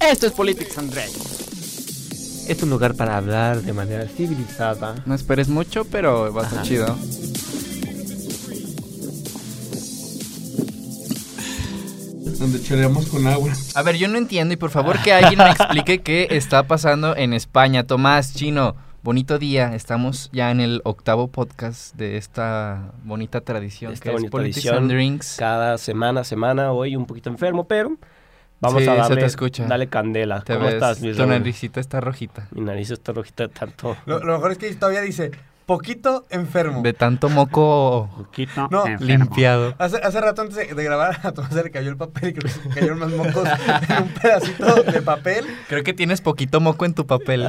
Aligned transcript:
Esto 0.00 0.26
es 0.26 0.32
Politics 0.32 0.78
and. 0.78 0.94
Es 2.48 2.62
un 2.62 2.70
lugar 2.70 2.94
para 2.94 3.16
hablar 3.16 3.62
de 3.62 3.72
manera 3.72 4.06
civilizada. 4.06 5.02
No 5.04 5.14
esperes 5.14 5.48
mucho, 5.48 5.84
pero 5.84 6.32
va 6.32 6.42
a 6.42 6.44
estar 6.44 6.60
Ajá. 6.60 6.68
chido. 6.68 6.98
Donde 12.38 12.62
choreamos 12.62 13.06
con 13.06 13.26
agua. 13.26 13.52
A 13.74 13.82
ver, 13.82 13.96
yo 13.96 14.08
no 14.08 14.18
entiendo 14.18 14.54
y 14.54 14.56
por 14.56 14.70
favor 14.70 15.00
que 15.02 15.12
alguien 15.12 15.38
me 15.38 15.50
explique 15.50 16.02
qué 16.02 16.28
está 16.30 16.66
pasando 16.66 17.16
en 17.16 17.32
España. 17.32 17.86
Tomás, 17.86 18.34
Chino, 18.34 18.76
bonito 19.06 19.38
día. 19.38 19.72
Estamos 19.76 20.28
ya 20.32 20.50
en 20.50 20.60
el 20.60 20.80
octavo 20.84 21.28
podcast 21.28 21.94
de 21.94 22.16
esta 22.16 22.90
bonita 23.04 23.40
tradición 23.40 23.92
Esta 23.92 24.02
que 24.02 24.08
es 24.08 24.14
bonita 24.14 24.30
Politics 24.32 24.54
tradición. 24.64 24.82
and 24.82 24.90
Drinks. 24.92 25.36
Cada 25.38 25.78
semana, 25.78 26.24
semana, 26.24 26.72
hoy 26.72 26.96
un 26.96 27.06
poquito 27.06 27.30
enfermo, 27.30 27.68
pero 27.68 27.96
vamos 28.60 28.82
Sí, 28.82 28.88
a 28.88 28.92
se 28.94 28.98
darle, 28.98 29.20
te 29.20 29.26
escucha. 29.26 29.64
dale 29.66 29.86
candela. 29.86 30.40
Te 30.42 30.54
¿Cómo 30.54 30.66
ves, 30.66 30.74
estás, 30.74 31.00
Luis 31.00 31.14
tu 31.16 31.22
Raúl? 31.22 31.30
naricita 31.38 31.78
está 31.78 32.00
rojita. 32.00 32.48
Mi 32.50 32.62
nariz 32.62 32.90
está 32.90 33.12
rojita 33.12 33.44
de 33.46 33.50
tanto. 33.50 33.96
Lo, 34.06 34.18
lo 34.18 34.34
mejor 34.34 34.50
es 34.50 34.58
que 34.58 34.74
todavía 34.74 35.02
dice, 35.02 35.30
poquito 35.66 36.24
enfermo. 36.30 36.80
De 36.82 36.92
tanto 36.92 37.28
moco 37.28 38.08
Poquito 38.16 38.68
No, 38.70 38.84
limpiado. 39.00 39.74
Hace, 39.78 39.96
hace 39.98 40.20
rato 40.20 40.42
antes 40.42 40.56
de, 40.56 40.74
de 40.74 40.84
grabar 40.84 41.18
a 41.24 41.32
Tomás 41.32 41.52
se 41.52 41.62
le 41.64 41.70
cayó 41.70 41.90
el 41.90 41.96
papel 41.96 42.30
y 42.30 42.32
creo 42.34 42.42
que 42.52 42.60
se 42.60 42.68
cayeron 42.68 42.98
más 43.00 43.10
mocos 43.10 43.48
en 43.88 44.02
un 44.04 44.08
pedacito 44.10 44.82
de 44.84 45.02
papel, 45.02 45.44
Creo 45.68 45.82
que 45.84 45.92
tienes 45.92 46.20
poquito 46.20 46.60
moco 46.60 46.84
en 46.84 46.94
tu 46.94 47.06
papel. 47.06 47.46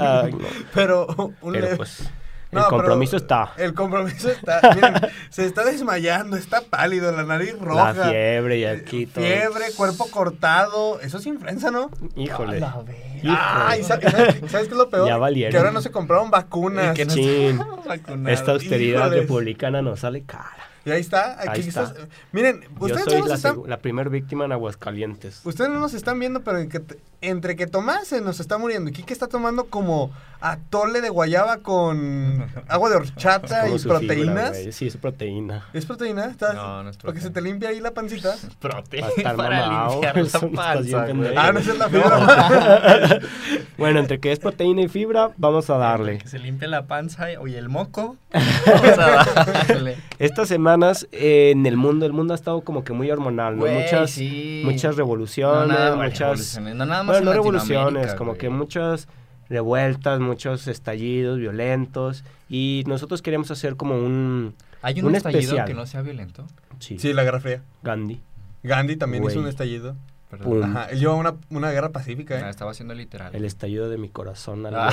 Pero 0.74 1.08
un 1.42 1.54
Pero 1.54 1.66
leve- 1.66 1.78
pues, 1.78 2.10
el 2.52 2.60
pero 2.60 2.70
compromiso 2.70 3.18
está. 3.18 3.54
El 3.58 3.74
compromiso 3.76 4.30
está, 4.30 4.62
miren, 4.76 4.94
se 5.30 5.46
está 5.46 5.64
desmayando, 5.66 6.38
está 6.38 6.62
pálido, 6.62 7.12
la 7.12 7.24
nariz 7.24 7.58
roja. 7.60 7.94
La 7.94 8.10
fiebre 8.10 8.58
y 8.60 8.66
aquí 8.66 9.06
todo. 9.06 9.24
Fiebre, 9.24 9.66
cuerpo 9.76 10.08
cortado, 10.10 11.00
eso 11.02 11.18
es 11.18 11.26
influenza, 11.26 11.72
¿no? 11.72 11.90
Híjole. 12.16 12.64
Ay, 13.26 13.84
¿sabes, 13.84 14.14
sabes 14.14 14.36
qué 14.50 14.58
es 14.62 14.72
lo 14.72 14.90
peor? 14.90 15.08
Ya 15.08 15.18
valieron. 15.18 15.52
Que 15.52 15.58
ahora 15.58 15.72
no 15.72 15.82
se 15.82 15.92
compraron 15.92 16.30
vacunas. 16.32 16.96
Que 16.96 17.06
no. 17.06 17.14
Esta 18.30 18.52
austeridad 18.52 19.08
Híjoles. 19.08 19.22
republicana 19.22 19.82
nos 19.82 20.02
sale 20.02 20.24
cara. 20.24 20.52
Y 20.86 20.92
ahí 20.92 21.02
está, 21.02 21.34
aquí 21.42 21.50
Ahí 21.50 21.68
está. 21.68 21.84
estás- 21.84 22.08
Miren, 22.32 22.62
Yo 22.62 22.86
ustedes 22.86 23.04
soy 23.04 23.14
no 23.16 23.20
nos 23.20 23.28
la, 23.30 23.36
están, 23.36 23.58
la 23.66 23.78
primer 23.80 24.10
víctima 24.10 24.46
en 24.46 24.54
Aguascalientes. 24.54 25.42
ustedes 25.44 25.70
no 25.70 25.80
nos 25.82 25.94
están 25.94 26.18
viendo, 26.18 26.44
pero 26.44 26.60
en 26.60 26.70
que 26.70 26.80
te- 26.80 26.98
entre 27.22 27.56
que 27.56 27.68
Tomás 27.68 28.08
se 28.08 28.22
nos 28.22 28.40
está 28.40 28.58
muriendo 28.58 28.90
y 28.90 28.94
Kike 28.94 29.12
está 29.14 29.28
tomando 29.28 29.66
como 29.66 30.12
atole 30.40 31.02
de 31.02 31.10
guayaba 31.10 31.58
con 31.58 32.46
agua 32.68 32.90
de 32.92 32.96
horchata 32.98 33.68
y 33.70 33.80
fibra, 33.80 33.98
proteínas. 33.98 34.58
sí, 34.72 34.90
su 34.92 35.00
proteína. 35.00 35.66
¿Es 35.74 35.86
proteína? 35.88 36.26
¿Estás- 36.26 36.54
No, 36.54 36.84
no 36.84 36.90
es 36.92 36.98
Para 36.98 37.14
que 37.14 37.20
se 37.22 37.32
proteína. 37.32 37.34
te 37.34 37.42
limpie 37.42 37.68
ahí 37.70 37.80
la 37.82 37.92
pancita. 37.92 38.36
Proteína 38.60 39.36
para 39.36 39.90
limpiar 39.90 40.16
la 40.18 40.40
panza. 40.56 41.08
Ah, 41.38 41.52
no, 41.52 41.60
es 41.60 41.78
la 41.78 41.90
fibra. 41.90 43.20
Bueno, 43.78 44.00
entre 44.00 44.20
que 44.20 44.32
es 44.32 44.40
proteína 44.40 44.82
y 44.84 44.88
fibra, 44.88 45.32
vamos 45.38 45.70
a 45.70 45.78
darle. 45.78 46.20
Que 46.20 46.28
se 46.28 46.40
limpie 46.40 46.68
la 46.68 46.86
panza 46.86 47.28
y 47.32 47.56
el 47.56 47.70
moco. 47.70 48.16
Vamos 48.34 48.98
a 49.00 49.26
darle. 49.68 49.98
Estas 50.20 50.48
semanas 50.48 51.08
eh, 51.12 51.52
en 51.52 51.66
el 51.66 51.78
mundo, 51.78 52.06
el 52.06 52.14
mundo 52.14 52.34
ha 52.34 52.36
estado 52.36 52.62
como 52.62 52.84
que 52.84 52.94
muy 52.94 53.10
hormonal, 53.10 53.58
¿no? 53.58 53.66
Muchas, 53.66 54.12
sí. 54.12 54.62
muchas 54.66 54.96
revoluciones, 54.98 55.68
No, 55.68 55.74
nada, 55.74 55.96
muchas... 55.96 56.20
revoluciones, 56.20 56.76
no 56.76 56.86
nada 56.86 57.04
más 57.08 57.18
Bueno, 57.18 57.32
no 57.32 57.34
revoluciones, 57.34 58.14
como 58.16 58.32
güey. 58.32 58.40
que 58.40 58.50
muchas 58.50 59.08
revueltas, 59.50 60.20
muchos 60.20 60.68
estallidos 60.68 61.40
violentos. 61.40 62.24
Y 62.50 62.84
nosotros 62.88 63.22
queríamos 63.22 63.50
hacer 63.52 63.76
como 63.76 63.96
un... 63.98 64.54
¿Hay 64.82 65.00
un, 65.00 65.08
un 65.08 65.16
estallido 65.16 65.42
especial. 65.42 65.66
que 65.68 65.74
no 65.74 65.86
sea 65.86 66.02
violento? 66.02 66.46
Sí, 66.80 67.00
Sí, 67.00 67.14
la 67.14 67.24
Guerra 67.24 67.40
Fría. 67.40 67.64
Gandhi. 67.84 68.22
Gandhi 68.64 68.96
también 68.98 69.24
hizo 69.24 69.34
Güey. 69.34 69.44
un 69.44 69.50
estallido. 69.50 69.96
Perdón. 70.30 70.62
Ajá, 70.62 70.88
él 70.90 71.00
una, 71.16 71.36
una 71.50 71.72
guerra 71.72 71.94
pacífica, 71.94 72.36
Ah, 72.36 72.48
¿eh? 72.48 72.50
estaba 72.50 72.72
haciendo 72.72 72.94
literal. 72.94 73.34
El 73.34 73.46
estallido 73.46 73.88
de 73.90 73.98
mi 73.98 74.10
corazón. 74.10 74.66
Ah. 74.76 74.90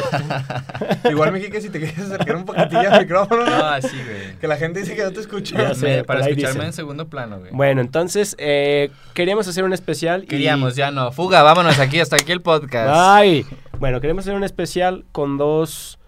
Igual, 1.10 1.32
me 1.32 1.40
que 1.50 1.60
si 1.60 1.70
te 1.70 1.80
quieres 1.80 1.98
acercar 1.98 2.36
un 2.36 2.44
poquitillo 2.44 2.88
al 2.92 3.00
micrófono, 3.00 3.44
¿no? 3.44 3.58
No, 3.58 3.64
así, 3.66 3.96
güey. 3.96 4.38
Que 4.38 4.46
la 4.46 4.56
gente 4.56 4.78
dice 4.80 4.94
que 4.94 5.02
no 5.02 5.10
te 5.10 5.18
escucha. 5.20 5.56
Ya 5.60 5.68
Me- 5.70 5.74
sé, 5.74 6.04
para 6.04 6.20
escucharme 6.20 6.52
dicen. 6.54 6.66
en 6.66 6.72
segundo 6.72 7.08
plano, 7.08 7.40
güey. 7.40 7.50
Bueno, 7.52 7.80
entonces 7.80 8.36
eh, 8.38 8.92
queríamos 9.12 9.48
hacer 9.48 9.64
un 9.64 9.72
especial. 9.72 10.22
y- 10.22 10.26
Queríamos, 10.26 10.76
ya 10.76 10.92
no. 10.92 11.10
Fuga, 11.10 11.42
vámonos 11.42 11.80
aquí, 11.80 11.98
hasta 11.98 12.14
aquí 12.14 12.30
el 12.30 12.40
podcast. 12.40 12.90
Ay, 12.94 13.44
bueno, 13.80 14.00
queremos 14.00 14.22
hacer 14.24 14.34
un 14.36 14.44
especial 14.44 15.04
con 15.10 15.36
dos, 15.36 15.98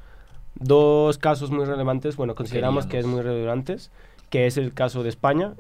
dos 0.55 1.19
casos 1.19 1.51
muy 1.51 1.65
relevantes. 1.65 2.15
Bueno, 2.15 2.37
consideramos 2.37 2.87
que 2.87 3.01
es 3.01 3.06
muy 3.06 3.22
relevantes, 3.22 3.91
que 4.31 4.47
es 4.47 4.56
el 4.56 4.72
caso 4.72 5.03
de 5.03 5.09
España 5.09 5.55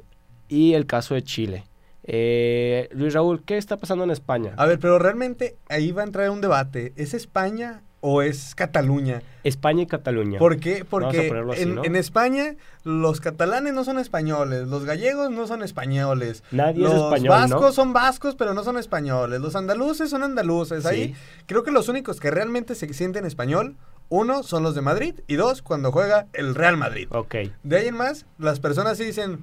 y 0.48 0.74
el 0.74 0.86
caso 0.86 1.14
de 1.14 1.22
Chile. 1.24 1.64
Eh, 2.06 2.88
Luis 2.92 3.12
Raúl, 3.14 3.42
¿qué 3.44 3.56
está 3.56 3.76
pasando 3.76 4.04
en 4.04 4.10
España? 4.10 4.54
A 4.56 4.66
ver, 4.66 4.78
pero 4.78 4.98
realmente 4.98 5.56
ahí 5.68 5.90
va 5.92 6.02
a 6.02 6.04
entrar 6.04 6.30
un 6.30 6.40
debate. 6.40 6.92
¿Es 6.96 7.14
España 7.14 7.82
o 8.00 8.22
es 8.22 8.54
Cataluña? 8.54 9.22
España 9.42 9.82
y 9.82 9.86
Cataluña. 9.86 10.38
¿Por 10.38 10.60
qué? 10.60 10.84
Porque 10.88 11.32
así, 11.50 11.62
en, 11.62 11.74
¿no? 11.74 11.84
en 11.84 11.96
España 11.96 12.54
los 12.84 13.20
catalanes 13.20 13.74
no 13.74 13.82
son 13.82 13.98
españoles, 13.98 14.68
los 14.68 14.84
gallegos 14.84 15.32
no 15.32 15.48
son 15.48 15.64
españoles. 15.64 16.44
Nadie 16.52 16.84
los 16.84 16.92
es 16.92 17.00
español, 17.00 17.28
vascos 17.28 17.60
¿no? 17.60 17.72
son 17.72 17.92
vascos, 17.92 18.36
pero 18.36 18.54
no 18.54 18.62
son 18.62 18.78
españoles. 18.78 19.40
Los 19.40 19.56
andaluces 19.56 20.08
son 20.08 20.22
andaluces. 20.22 20.84
Sí. 20.84 20.88
Ahí 20.88 21.14
creo 21.46 21.64
que 21.64 21.72
los 21.72 21.88
únicos 21.88 22.20
que 22.20 22.30
realmente 22.30 22.76
se 22.76 22.92
sienten 22.94 23.24
español, 23.24 23.76
uno, 24.08 24.44
son 24.44 24.62
los 24.62 24.76
de 24.76 24.82
Madrid 24.82 25.14
y 25.26 25.34
dos, 25.34 25.62
cuando 25.62 25.90
juega 25.90 26.28
el 26.32 26.54
Real 26.54 26.76
Madrid. 26.76 27.08
Ok. 27.10 27.34
De 27.64 27.76
ahí 27.76 27.88
en 27.88 27.96
más, 27.96 28.26
las 28.38 28.60
personas 28.60 28.98
sí 28.98 29.04
dicen, 29.04 29.40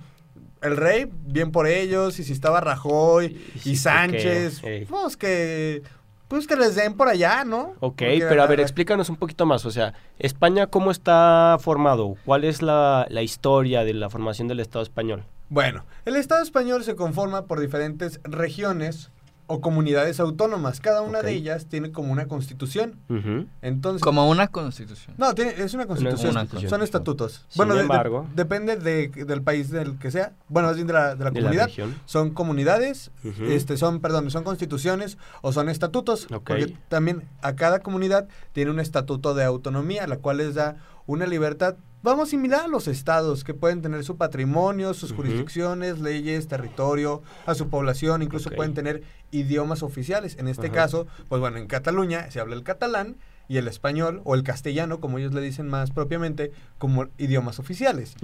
el 0.63 0.77
rey, 0.77 1.09
bien 1.25 1.51
por 1.51 1.67
ellos, 1.67 2.19
y 2.19 2.23
si 2.23 2.31
estaba 2.33 2.61
Rajoy 2.61 3.37
Y- 3.65 3.75
Sánchez, 3.75 4.61
pues 4.89 5.17
que, 5.17 5.83
pues 6.27 6.47
que 6.47 6.55
les 6.55 6.75
den 6.75 6.95
por 6.95 7.07
allá, 7.07 7.43
¿no? 7.45 7.73
Ok, 7.79 7.97
Porque 7.99 8.25
pero 8.27 8.43
a 8.43 8.47
ver, 8.47 8.59
explícanos 8.59 9.09
un 9.09 9.17
poquito 9.17 9.45
más. 9.45 9.65
O 9.65 9.71
sea, 9.71 9.93
España, 10.19 10.67
¿cómo 10.67 10.89
está 10.91 11.57
formado? 11.59 12.15
¿Cuál 12.25 12.43
es 12.43 12.61
la, 12.61 13.05
la 13.09 13.21
historia 13.21 13.83
de 13.83 13.93
la 13.93 14.09
formación 14.09 14.47
del 14.47 14.59
Estado 14.59 14.83
español? 14.83 15.23
Bueno, 15.49 15.85
el 16.05 16.15
Estado 16.15 16.41
español 16.41 16.83
se 16.83 16.95
conforma 16.95 17.45
por 17.45 17.59
diferentes 17.59 18.19
regiones 18.23 19.11
o 19.53 19.61
comunidades 19.61 20.19
autónomas. 20.19 20.79
Cada 20.79 21.01
una 21.03 21.21
de 21.21 21.31
ellas 21.33 21.67
tiene 21.67 21.91
como 21.91 22.11
una 22.11 22.27
constitución. 22.27 22.95
Entonces, 23.61 24.01
Como 24.01 24.27
una 24.29 24.47
constitución. 24.47 25.15
No, 25.19 25.33
tiene- 25.35 25.51
es 25.51 25.73
una 25.75 25.85
constitución. 25.85 26.31
una 26.31 26.39
constitución. 26.41 26.69
Son 26.69 26.81
estatutos. 26.81 27.45
Sin 27.49 27.57
bueno, 27.57 27.73
de- 27.73 27.79
de- 27.79 27.83
embargo- 27.83 28.27
depende 28.35 28.77
de- 28.77 29.09
del 29.09 29.41
país 29.43 29.69
del 29.69 29.99
que 29.99 30.09
sea. 30.09 30.33
Bueno, 30.49 30.69
más 30.69 30.75
bien 30.75 30.87
de 30.87 30.93
la, 30.93 31.15
de 31.15 31.23
la 31.23 31.29
De 31.31 31.41
la 31.41 31.49
comunidad. 31.49 31.69
son 32.05 32.31
comunidades, 32.31 33.11
este, 33.47 33.77
son, 33.77 33.99
perdón, 33.99 34.31
son 34.31 34.43
constituciones 34.43 35.17
o 35.41 35.53
son 35.53 35.69
estatutos. 35.69 36.25
Porque 36.29 36.75
también 36.89 37.23
a 37.41 37.53
cada 37.53 37.79
comunidad 37.79 38.27
tiene 38.53 38.71
un 38.71 38.79
estatuto 38.79 39.33
de 39.35 39.43
autonomía, 39.43 40.07
la 40.07 40.17
cual 40.17 40.37
les 40.37 40.55
da 40.55 40.77
una 41.05 41.27
libertad, 41.27 41.75
vamos, 42.03 42.29
similar 42.29 42.65
a 42.65 42.67
los 42.67 42.87
estados, 42.87 43.43
que 43.43 43.53
pueden 43.53 43.81
tener 43.81 44.03
su 44.03 44.17
patrimonio, 44.17 44.93
sus 44.93 45.13
jurisdicciones, 45.13 45.99
leyes, 45.99 46.47
territorio, 46.47 47.23
a 47.47 47.55
su 47.55 47.69
población, 47.69 48.21
incluso 48.21 48.51
pueden 48.51 48.75
tener 48.75 49.03
idiomas 49.31 49.81
oficiales. 49.81 50.37
En 50.37 50.47
este 50.47 50.69
caso, 50.69 51.07
pues 51.29 51.41
bueno, 51.41 51.57
en 51.57 51.67
Cataluña 51.67 52.29
se 52.29 52.39
habla 52.39 52.55
el 52.55 52.63
catalán 52.63 53.15
y 53.47 53.57
el 53.57 53.67
español 53.67 54.21
o 54.23 54.35
el 54.35 54.43
castellano, 54.43 54.99
como 54.99 55.17
ellos 55.19 55.33
le 55.33 55.41
dicen 55.41 55.67
más 55.67 55.91
propiamente, 55.91 56.51
como 56.77 57.07
idiomas 57.17 57.59
oficiales. 57.59 58.15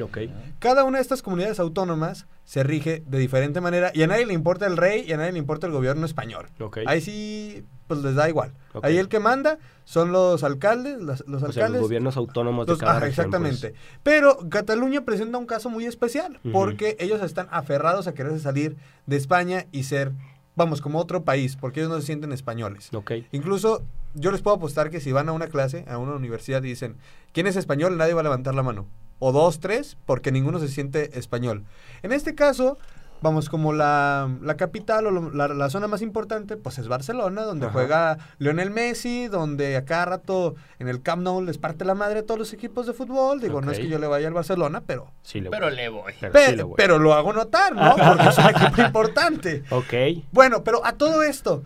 Cada 0.59 0.83
una 0.83 0.97
de 0.97 1.01
estas 1.01 1.21
comunidades 1.21 1.59
autónomas 1.59 2.25
se 2.45 2.63
rige 2.63 3.03
de 3.05 3.19
diferente 3.19 3.61
manera 3.61 3.91
y 3.93 4.01
a 4.03 4.07
nadie 4.07 4.25
le 4.25 4.33
importa 4.33 4.65
el 4.65 4.77
rey 4.77 5.03
y 5.07 5.11
a 5.13 5.17
nadie 5.17 5.33
le 5.33 5.39
importa 5.39 5.67
el 5.67 5.73
gobierno 5.73 6.05
español. 6.05 6.47
Ok. 6.59 6.79
Ahí 6.87 7.01
sí, 7.01 7.63
pues 7.87 8.01
les 8.01 8.15
da 8.15 8.27
igual. 8.29 8.53
Ahí 8.81 8.97
el 8.97 9.07
que 9.09 9.19
manda 9.19 9.59
son 9.83 10.11
los 10.11 10.43
alcaldes, 10.43 11.01
las- 11.01 11.23
los 11.27 11.43
O 11.43 11.51
sea, 11.51 11.63
alcaldes. 11.65 11.81
los 11.81 11.81
gobiernos 11.89 12.17
autónomos 12.17 12.65
de 12.65 12.77
cada 12.77 12.99
región, 12.99 13.29
pues. 13.29 13.51
exactamente. 13.51 13.73
Pero 14.03 14.37
Cataluña 14.49 15.01
presenta 15.05 15.37
un 15.37 15.45
caso 15.45 15.69
muy 15.69 15.85
especial 15.85 16.39
porque 16.53 16.95
ellos 16.99 17.21
están 17.21 17.47
aferrados 17.51 18.07
a 18.07 18.13
quererse 18.13 18.39
salir 18.39 18.77
de 19.05 19.17
España 19.17 19.65
y 19.71 19.83
ser, 19.83 20.13
vamos, 20.55 20.81
como 20.81 20.99
otro 20.99 21.23
país, 21.23 21.55
porque 21.55 21.81
ellos 21.81 21.91
no 21.91 21.99
se 21.99 22.05
sienten 22.07 22.31
españoles. 22.31 22.89
Incluso 23.31 23.83
yo 24.13 24.31
les 24.31 24.41
puedo 24.41 24.57
apostar 24.57 24.89
que 24.89 24.99
si 24.99 25.11
van 25.11 25.29
a 25.29 25.31
una 25.33 25.47
clase, 25.47 25.85
a 25.87 25.97
una 25.97 26.13
universidad 26.13 26.63
y 26.63 26.67
dicen, 26.69 26.97
¿quién 27.33 27.47
es 27.47 27.55
español? 27.55 27.97
Nadie 27.97 28.13
va 28.13 28.21
a 28.21 28.23
levantar 28.23 28.55
la 28.55 28.63
mano. 28.63 28.87
O 29.19 29.31
dos, 29.31 29.59
tres, 29.59 29.97
porque 30.05 30.31
ninguno 30.31 30.59
se 30.59 30.67
siente 30.69 31.17
español. 31.19 31.65
En 32.03 32.13
este 32.13 32.35
caso, 32.35 32.77
vamos, 33.21 33.49
como 33.49 33.73
la, 33.73 34.29
la 34.41 34.55
capital 34.55 35.07
o 35.07 35.11
lo- 35.11 35.29
la, 35.31 35.49
la 35.49 35.69
zona 35.69 35.87
más 35.89 36.01
importante, 36.01 36.55
pues 36.55 36.79
es 36.79 36.87
Barcelona, 36.87 37.41
donde 37.43 37.65
Ajá. 37.65 37.73
juega 37.73 38.17
Lionel 38.37 38.71
Messi, 38.71 39.27
donde 39.27 39.75
a 39.75 39.83
cada 39.83 40.05
rato 40.05 40.55
en 40.79 40.87
el 40.87 41.01
Camp 41.01 41.21
Nou 41.23 41.41
les 41.43 41.57
parte 41.57 41.83
la 41.83 41.95
madre 41.95 42.19
a 42.19 42.25
todos 42.25 42.39
los 42.39 42.53
equipos 42.53 42.87
de 42.87 42.93
fútbol. 42.93 43.41
Digo, 43.41 43.59
no 43.59 43.71
es 43.71 43.79
que 43.79 43.89
yo 43.89 43.99
le 43.99 44.07
vaya 44.07 44.29
al 44.29 44.33
Barcelona, 44.33 44.81
pero, 44.85 45.11
Sí 45.21 45.41
le 45.41 45.49
Pero 45.49 45.65
voy. 45.67 45.75
le 45.75 45.89
voy. 45.89 46.13
Pero, 46.21 46.31
pe- 46.31 46.45
sí 46.47 46.55
le 46.55 46.63
voy. 46.63 46.75
pero 46.77 46.97
lo 46.97 47.13
hago 47.13 47.33
notar, 47.33 47.75
¿no? 47.75 47.97
Porque 47.97 48.29
es 48.29 48.37
un 48.37 48.45
equipo 48.55 48.81
importante. 48.81 49.63
Ok. 49.69 50.23
Bueno, 50.31 50.63
pero 50.63 50.85
a 50.85 50.93
todo 50.93 51.21
esto, 51.23 51.63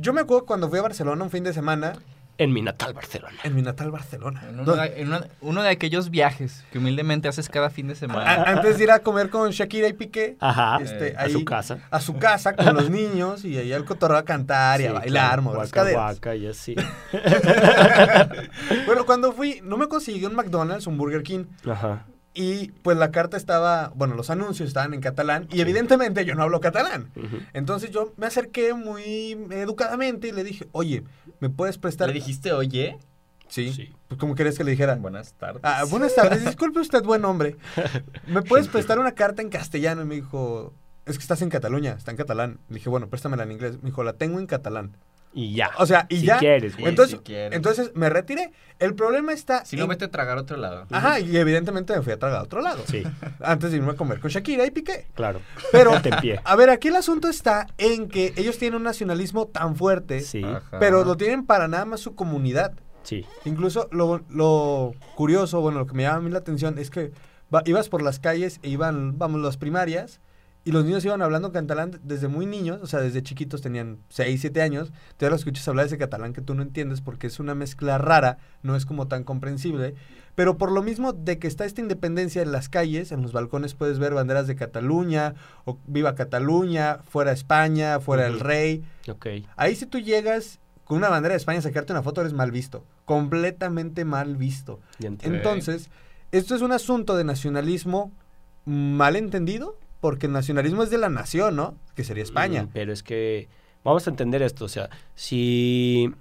yo 0.00 0.12
me 0.12 0.20
acuerdo 0.20 0.46
cuando 0.46 0.68
fui 0.68 0.78
a 0.78 0.82
Barcelona 0.82 1.24
un 1.24 1.30
fin 1.30 1.44
de 1.44 1.52
semana 1.52 1.94
En 2.38 2.52
mi 2.52 2.62
natal 2.62 2.94
Barcelona. 2.94 3.36
En 3.42 3.54
mi 3.54 3.62
natal 3.62 3.90
Barcelona. 3.90 4.44
En 4.48 4.60
uno, 4.60 4.76
de, 4.76 5.00
en 5.00 5.12
uno 5.40 5.62
de 5.62 5.68
aquellos 5.70 6.10
viajes 6.10 6.64
que 6.70 6.78
humildemente 6.78 7.26
haces 7.26 7.48
cada 7.48 7.68
fin 7.68 7.88
de 7.88 7.96
semana. 7.96 8.44
antes 8.44 8.78
de 8.78 8.84
ir 8.84 8.90
a 8.92 9.00
comer 9.00 9.28
con 9.28 9.50
Shakira 9.50 9.88
y 9.88 9.92
Piqué. 9.92 10.36
Ajá. 10.38 10.78
Este, 10.80 11.16
a 11.16 11.28
su 11.28 11.44
casa. 11.44 11.78
A 11.90 12.00
su 12.00 12.16
casa 12.16 12.54
con 12.54 12.74
los 12.74 12.90
niños 12.98 13.44
y 13.44 13.58
ahí 13.58 13.72
al 13.72 13.84
cotorreo 13.84 14.18
a 14.18 14.24
cantar 14.24 14.80
y 14.80 14.86
a 14.86 14.92
bailar, 14.92 15.42
mover 15.42 15.60
las 15.60 15.72
caderas. 15.72 16.20
y 16.38 16.46
así. 16.46 16.76
bueno, 18.86 19.04
cuando 19.04 19.32
fui, 19.32 19.60
no 19.64 19.76
me 19.76 19.88
conseguí 19.88 20.24
un 20.24 20.36
McDonald's, 20.36 20.86
un 20.86 20.96
Burger 20.96 21.24
King. 21.24 21.44
Ajá. 21.68 22.06
Y 22.40 22.70
pues 22.82 22.96
la 22.96 23.10
carta 23.10 23.36
estaba, 23.36 23.90
bueno, 23.96 24.14
los 24.14 24.30
anuncios 24.30 24.68
estaban 24.68 24.94
en 24.94 25.00
catalán 25.00 25.48
y 25.50 25.60
evidentemente 25.60 26.24
yo 26.24 26.36
no 26.36 26.44
hablo 26.44 26.60
catalán. 26.60 27.10
Entonces 27.52 27.90
yo 27.90 28.14
me 28.16 28.26
acerqué 28.26 28.74
muy 28.74 29.36
educadamente 29.50 30.28
y 30.28 30.32
le 30.32 30.44
dije, 30.44 30.68
oye, 30.70 31.02
¿me 31.40 31.50
puedes 31.50 31.78
prestar? 31.78 32.06
¿Le 32.06 32.14
dijiste 32.14 32.52
oye? 32.52 32.96
Sí. 33.48 33.72
sí. 33.72 33.92
Pues, 34.06 34.20
¿cómo 34.20 34.36
querías 34.36 34.56
que 34.56 34.62
le 34.62 34.70
dijera? 34.70 34.94
Buenas 34.94 35.32
tardes. 35.32 35.62
Ah, 35.64 35.82
buenas 35.90 36.14
tardes. 36.14 36.44
Disculpe 36.44 36.78
usted, 36.78 37.02
buen 37.02 37.24
hombre. 37.24 37.56
¿Me 38.28 38.42
puedes 38.42 38.68
prestar 38.68 39.00
una 39.00 39.16
carta 39.16 39.42
en 39.42 39.48
castellano? 39.48 40.02
Y 40.02 40.04
me 40.04 40.14
dijo, 40.14 40.72
es 41.06 41.18
que 41.18 41.22
estás 41.22 41.42
en 41.42 41.50
Cataluña, 41.50 41.94
está 41.98 42.12
en 42.12 42.18
catalán. 42.18 42.60
Le 42.68 42.76
dije, 42.76 42.88
bueno, 42.88 43.08
préstamela 43.08 43.42
en 43.42 43.50
inglés. 43.50 43.78
Me 43.82 43.86
dijo, 43.86 44.04
la 44.04 44.12
tengo 44.12 44.38
en 44.38 44.46
catalán. 44.46 44.96
Y 45.32 45.54
ya. 45.54 45.70
O 45.78 45.86
sea, 45.86 46.06
y 46.08 46.20
si 46.20 46.26
ya. 46.26 46.38
Quieres, 46.38 46.76
güey. 46.76 46.88
Entonces, 46.88 47.20
entonces 47.26 47.92
me 47.94 48.08
retiré. 48.08 48.52
El 48.78 48.94
problema 48.94 49.32
está. 49.32 49.64
Si 49.64 49.76
no, 49.76 49.86
vete 49.86 50.06
a 50.06 50.10
tragar 50.10 50.38
a 50.38 50.42
otro 50.42 50.56
lado. 50.56 50.86
Ajá, 50.90 51.20
y 51.20 51.36
evidentemente 51.36 51.94
me 51.94 52.02
fui 52.02 52.12
a 52.12 52.18
tragar 52.18 52.38
a 52.38 52.42
otro 52.42 52.60
lado. 52.60 52.82
Sí. 52.86 53.02
Antes 53.40 53.70
de 53.70 53.78
irme 53.78 53.92
a 53.92 53.94
comer 53.94 54.20
con 54.20 54.30
Shakira 54.30 54.64
y 54.66 54.70
Piqué. 54.70 55.06
Claro. 55.14 55.40
Pero, 55.72 55.92
a 56.44 56.56
ver, 56.56 56.70
aquí 56.70 56.88
el 56.88 56.96
asunto 56.96 57.28
está 57.28 57.66
en 57.76 58.08
que 58.08 58.32
ellos 58.36 58.58
tienen 58.58 58.76
un 58.76 58.84
nacionalismo 58.84 59.46
tan 59.46 59.76
fuerte. 59.76 60.20
Sí. 60.20 60.44
Pero 60.78 61.04
lo 61.04 61.16
tienen 61.16 61.44
para 61.44 61.68
nada 61.68 61.84
más 61.84 62.00
su 62.00 62.14
comunidad. 62.14 62.72
Sí. 63.02 63.24
Incluso 63.44 63.88
lo, 63.90 64.22
lo 64.28 64.94
curioso, 65.14 65.60
bueno, 65.60 65.78
lo 65.78 65.86
que 65.86 65.94
me 65.94 66.02
llama 66.02 66.18
a 66.18 66.20
mí 66.20 66.30
la 66.30 66.38
atención 66.38 66.78
es 66.78 66.90
que 66.90 67.12
ibas 67.64 67.88
por 67.88 68.02
las 68.02 68.18
calles 68.18 68.60
e 68.62 68.68
iban, 68.68 69.18
vamos, 69.18 69.40
las 69.40 69.56
primarias 69.56 70.20
y 70.68 70.70
los 70.70 70.84
niños 70.84 71.02
iban 71.02 71.22
hablando 71.22 71.50
catalán 71.50 71.98
desde 72.02 72.28
muy 72.28 72.44
niños, 72.44 72.80
o 72.82 72.86
sea, 72.86 73.00
desde 73.00 73.22
chiquitos 73.22 73.62
tenían 73.62 74.00
6, 74.10 74.38
7 74.38 74.60
años. 74.60 74.92
Tú 75.16 75.24
los 75.30 75.40
escuchas 75.40 75.66
hablar 75.66 75.86
ese 75.86 75.96
catalán 75.96 76.34
que 76.34 76.42
tú 76.42 76.54
no 76.54 76.60
entiendes 76.60 77.00
porque 77.00 77.26
es 77.26 77.40
una 77.40 77.54
mezcla 77.54 77.96
rara, 77.96 78.36
no 78.62 78.76
es 78.76 78.84
como 78.84 79.08
tan 79.08 79.24
comprensible. 79.24 79.94
Pero 80.34 80.58
por 80.58 80.70
lo 80.70 80.82
mismo 80.82 81.14
de 81.14 81.38
que 81.38 81.46
está 81.46 81.64
esta 81.64 81.80
independencia 81.80 82.42
en 82.42 82.52
las 82.52 82.68
calles, 82.68 83.12
en 83.12 83.22
los 83.22 83.32
balcones 83.32 83.72
puedes 83.72 83.98
ver 83.98 84.12
banderas 84.12 84.46
de 84.46 84.56
Cataluña, 84.56 85.36
o 85.64 85.78
Viva 85.86 86.14
Cataluña, 86.14 86.98
fuera 86.98 87.32
España, 87.32 87.98
fuera 87.98 88.26
el 88.26 88.38
rey. 88.38 88.84
Okay. 89.10 89.46
Ahí 89.56 89.74
si 89.74 89.86
tú 89.86 90.00
llegas 90.00 90.60
con 90.84 90.98
una 90.98 91.08
bandera 91.08 91.32
de 91.32 91.38
España, 91.38 91.62
sacarte 91.62 91.94
una 91.94 92.02
foto 92.02 92.20
eres 92.20 92.34
mal 92.34 92.50
visto, 92.50 92.84
completamente 93.06 94.04
mal 94.04 94.36
visto. 94.36 94.80
Entonces, 95.00 95.88
esto 96.30 96.54
es 96.54 96.60
un 96.60 96.72
asunto 96.72 97.16
de 97.16 97.24
nacionalismo 97.24 98.12
mal 98.66 99.16
entendido 99.16 99.78
porque 100.00 100.26
el 100.26 100.32
nacionalismo 100.32 100.82
es 100.82 100.90
de 100.90 100.98
la 100.98 101.08
nación, 101.08 101.56
¿no? 101.56 101.74
Que 101.94 102.04
sería 102.04 102.22
España. 102.22 102.64
Mm, 102.64 102.70
pero 102.72 102.92
es 102.92 103.02
que 103.02 103.48
vamos 103.84 104.06
a 104.06 104.10
entender 104.10 104.42
esto, 104.42 104.64
o 104.64 104.68
sea, 104.68 104.90
si 105.14 106.12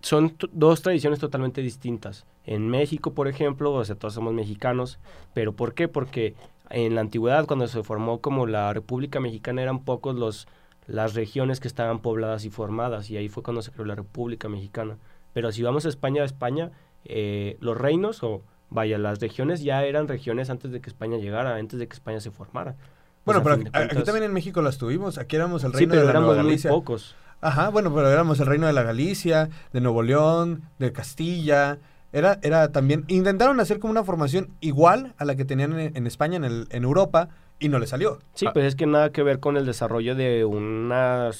son 0.00 0.36
dos 0.52 0.82
tradiciones 0.82 1.18
totalmente 1.18 1.60
distintas. 1.60 2.26
En 2.44 2.68
México, 2.68 3.12
por 3.12 3.28
ejemplo, 3.28 3.72
o 3.72 3.84
sea, 3.84 3.96
todos 3.96 4.14
somos 4.14 4.32
mexicanos, 4.32 4.98
pero 5.34 5.52
¿por 5.52 5.74
qué? 5.74 5.88
Porque 5.88 6.34
en 6.70 6.94
la 6.94 7.02
antigüedad, 7.02 7.46
cuando 7.46 7.68
se 7.68 7.82
formó 7.82 8.20
como 8.20 8.46
la 8.46 8.72
República 8.72 9.20
Mexicana, 9.20 9.62
eran 9.62 9.84
pocos 9.84 10.16
los 10.16 10.48
las 10.86 11.14
regiones 11.14 11.60
que 11.60 11.68
estaban 11.68 12.00
pobladas 12.00 12.44
y 12.44 12.50
formadas, 12.50 13.10
y 13.10 13.16
ahí 13.16 13.28
fue 13.28 13.44
cuando 13.44 13.62
se 13.62 13.70
creó 13.70 13.84
la 13.84 13.94
República 13.94 14.48
Mexicana. 14.48 14.98
Pero 15.32 15.52
si 15.52 15.62
vamos 15.62 15.86
a 15.86 15.88
España, 15.88 16.22
a 16.22 16.24
España, 16.24 16.72
eh, 17.04 17.56
los 17.60 17.76
reinos 17.76 18.24
o 18.24 18.42
vaya, 18.70 18.98
las 18.98 19.20
regiones 19.20 19.62
ya 19.62 19.84
eran 19.84 20.08
regiones 20.08 20.50
antes 20.50 20.72
de 20.72 20.80
que 20.80 20.90
España 20.90 21.18
llegara, 21.18 21.54
antes 21.56 21.78
de 21.78 21.86
que 21.86 21.94
España 21.94 22.20
se 22.20 22.32
formara. 22.32 22.76
Bueno, 23.24 23.42
pero 23.42 23.56
aquí, 23.72 24.02
también 24.02 24.24
en 24.24 24.32
México 24.32 24.62
las 24.62 24.78
tuvimos. 24.78 25.18
Aquí 25.18 25.36
éramos 25.36 25.64
el 25.64 25.72
reino 25.72 25.92
sí, 25.92 25.98
pero 25.98 26.00
de 26.00 26.12
la 26.12 26.18
éramos 26.18 26.44
muy 26.44 26.58
pocos. 26.58 27.14
Ajá, 27.40 27.70
bueno, 27.70 27.94
pero 27.94 28.10
éramos 28.10 28.38
el 28.40 28.46
reino 28.46 28.66
de 28.66 28.72
la 28.72 28.82
Galicia, 28.82 29.48
de 29.72 29.80
Nuevo 29.80 30.02
León, 30.02 30.62
de 30.78 30.92
Castilla. 30.92 31.78
Era, 32.12 32.38
era 32.42 32.72
también. 32.72 33.04
Intentaron 33.08 33.60
hacer 33.60 33.78
como 33.78 33.92
una 33.92 34.04
formación 34.04 34.50
igual 34.60 35.14
a 35.16 35.24
la 35.24 35.36
que 35.36 35.44
tenían 35.44 35.78
en, 35.78 36.06
España, 36.06 36.36
en, 36.36 36.44
el, 36.44 36.66
en 36.70 36.84
Europa, 36.84 37.28
y 37.60 37.68
no 37.68 37.78
le 37.78 37.86
salió. 37.86 38.18
Sí, 38.34 38.46
pues 38.52 38.64
es 38.64 38.74
que 38.74 38.86
nada 38.86 39.10
que 39.10 39.22
ver 39.22 39.38
con 39.38 39.56
el 39.56 39.66
desarrollo 39.66 40.14
de 40.14 40.44
una, 40.44 41.30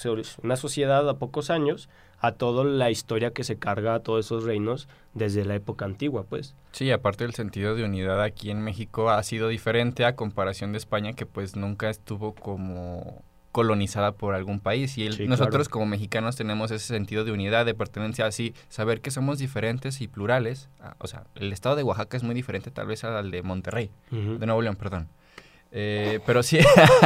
una 0.42 0.56
sociedad 0.56 1.08
a 1.08 1.18
pocos 1.18 1.50
años 1.50 1.88
a 2.20 2.32
toda 2.32 2.64
la 2.64 2.90
historia 2.90 3.32
que 3.32 3.44
se 3.44 3.58
carga 3.58 3.94
a 3.94 4.00
todos 4.00 4.26
esos 4.26 4.44
reinos 4.44 4.88
desde 5.14 5.44
la 5.44 5.54
época 5.54 5.86
antigua, 5.86 6.24
pues. 6.28 6.54
Sí, 6.72 6.90
aparte 6.90 7.24
el 7.24 7.34
sentido 7.34 7.74
de 7.74 7.84
unidad 7.84 8.22
aquí 8.22 8.50
en 8.50 8.60
México 8.60 9.10
ha 9.10 9.22
sido 9.22 9.48
diferente 9.48 10.04
a 10.04 10.14
comparación 10.16 10.72
de 10.72 10.78
España, 10.78 11.14
que 11.14 11.24
pues 11.24 11.56
nunca 11.56 11.88
estuvo 11.88 12.34
como 12.34 13.24
colonizada 13.52 14.12
por 14.12 14.34
algún 14.34 14.60
país 14.60 14.96
y 14.96 15.08
nosotros 15.26 15.68
como 15.68 15.86
mexicanos 15.86 16.36
tenemos 16.36 16.70
ese 16.70 16.86
sentido 16.86 17.24
de 17.24 17.32
unidad, 17.32 17.66
de 17.66 17.74
pertenencia, 17.74 18.26
así, 18.26 18.54
saber 18.68 19.00
que 19.00 19.10
somos 19.10 19.38
diferentes 19.38 20.00
y 20.00 20.06
plurales. 20.06 20.68
Ah, 20.80 20.94
o 20.98 21.08
sea, 21.08 21.24
el 21.34 21.52
estado 21.52 21.74
de 21.74 21.82
Oaxaca 21.82 22.16
es 22.16 22.22
muy 22.22 22.34
diferente 22.34 22.70
tal 22.70 22.86
vez 22.86 23.02
al 23.02 23.30
de 23.30 23.42
Monterrey, 23.42 23.90
de 24.10 24.46
Nuevo 24.46 24.62
León, 24.62 24.76
perdón. 24.76 25.08
Eh, 25.72 26.20
pero 26.26 26.42
sí. 26.42 26.58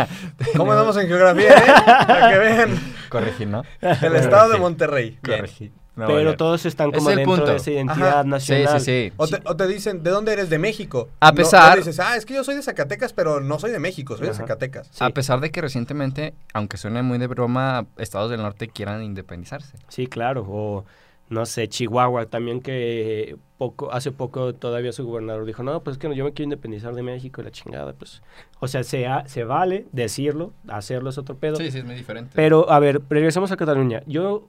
¿Cómo 0.57 0.73
andamos 0.73 0.97
en 0.97 1.07
geografía, 1.07 1.51
eh? 1.51 1.83
Para 1.87 2.31
que 2.33 2.39
vean. 2.39 2.95
Corregí, 3.09 3.47
¿no? 3.47 3.63
El 3.81 4.17
estado 4.17 4.51
de 4.51 4.59
Monterrey. 4.59 5.19
Corregí. 5.25 5.73
pero 5.95 6.37
todos 6.37 6.65
están 6.67 6.91
como 6.91 7.11
dentro 7.11 7.47
de 7.47 7.57
esa 7.57 7.71
identidad 7.71 8.25
nacional. 8.25 8.81
Sí, 8.81 8.85
sí, 8.85 9.11
sí. 9.11 9.13
O, 9.17 9.29
te, 9.29 9.41
o, 9.45 9.57
te, 9.57 9.67
dicen, 9.67 10.03
¿de 10.03 10.11
dónde 10.11 10.33
eres? 10.33 10.49
De 10.51 10.59
México. 10.59 11.09
A 11.21 11.33
pesar... 11.33 11.77
dices, 11.77 12.01
ah, 12.01 12.17
es 12.17 12.25
que 12.25 12.35
yo 12.35 12.43
soy 12.43 12.57
de 12.57 12.63
Zacatecas, 12.63 13.13
pero 13.13 13.41
no 13.41 13.59
soy 13.59 13.71
de 13.71 13.79
México, 13.79 14.17
soy 14.17 14.29
de 14.29 14.35
Zacatecas. 14.35 14.91
A 15.01 15.11
pesar 15.11 15.41
de 15.41 15.51
que 15.51 15.61
recientemente, 15.61 16.35
aunque 16.55 16.79
suene 16.79 17.03
muy 17.03 17.19
de 17.19 17.27
broma, 17.27 17.87
estados 17.99 18.31
del 18.31 18.43
norte 18.43 18.69
quieran 18.69 19.03
independizarse. 19.03 19.77
Sí, 19.89 20.07
claro. 20.07 20.47
O 20.49 20.85
no 21.29 21.47
sé, 21.47 21.69
Chihuahua 21.69 22.27
también 22.27 22.61
que 22.61 23.37
poco, 23.57 23.93
hace 23.93 24.13
poco 24.13 24.55
todavía 24.55 24.93
su 24.93 25.07
gobernador 25.07 25.47
dijo, 25.47 25.63
no, 25.63 25.83
pues 25.83 25.97
es 25.97 25.99
que 25.99 26.15
yo 26.15 26.25
me 26.25 26.33
quiero 26.33 26.45
independizar 26.45 26.95
de 26.95 27.03
México 27.03 27.41
y 27.41 27.45
la 27.45 27.51
chingada, 27.51 27.95
pues, 27.95 28.23
o 28.61 28.69
sea, 28.69 28.85
se, 28.85 29.07
se 29.27 29.45
vale 29.45 29.87
decirlo, 29.93 30.53
hacerlo 30.69 31.11
es 31.11 31.19
otro 31.19 31.37
pedo. 31.37 31.57
Sí, 31.57 31.71
sí, 31.71 31.79
es 31.79 31.85
muy 31.85 31.95
diferente. 31.95 32.33
Pero, 32.35 32.71
a 32.71 32.79
ver, 32.79 33.01
regresemos 33.09 33.53
a 33.53 33.57
Cataluña. 33.57 34.03
Yo 34.07 34.47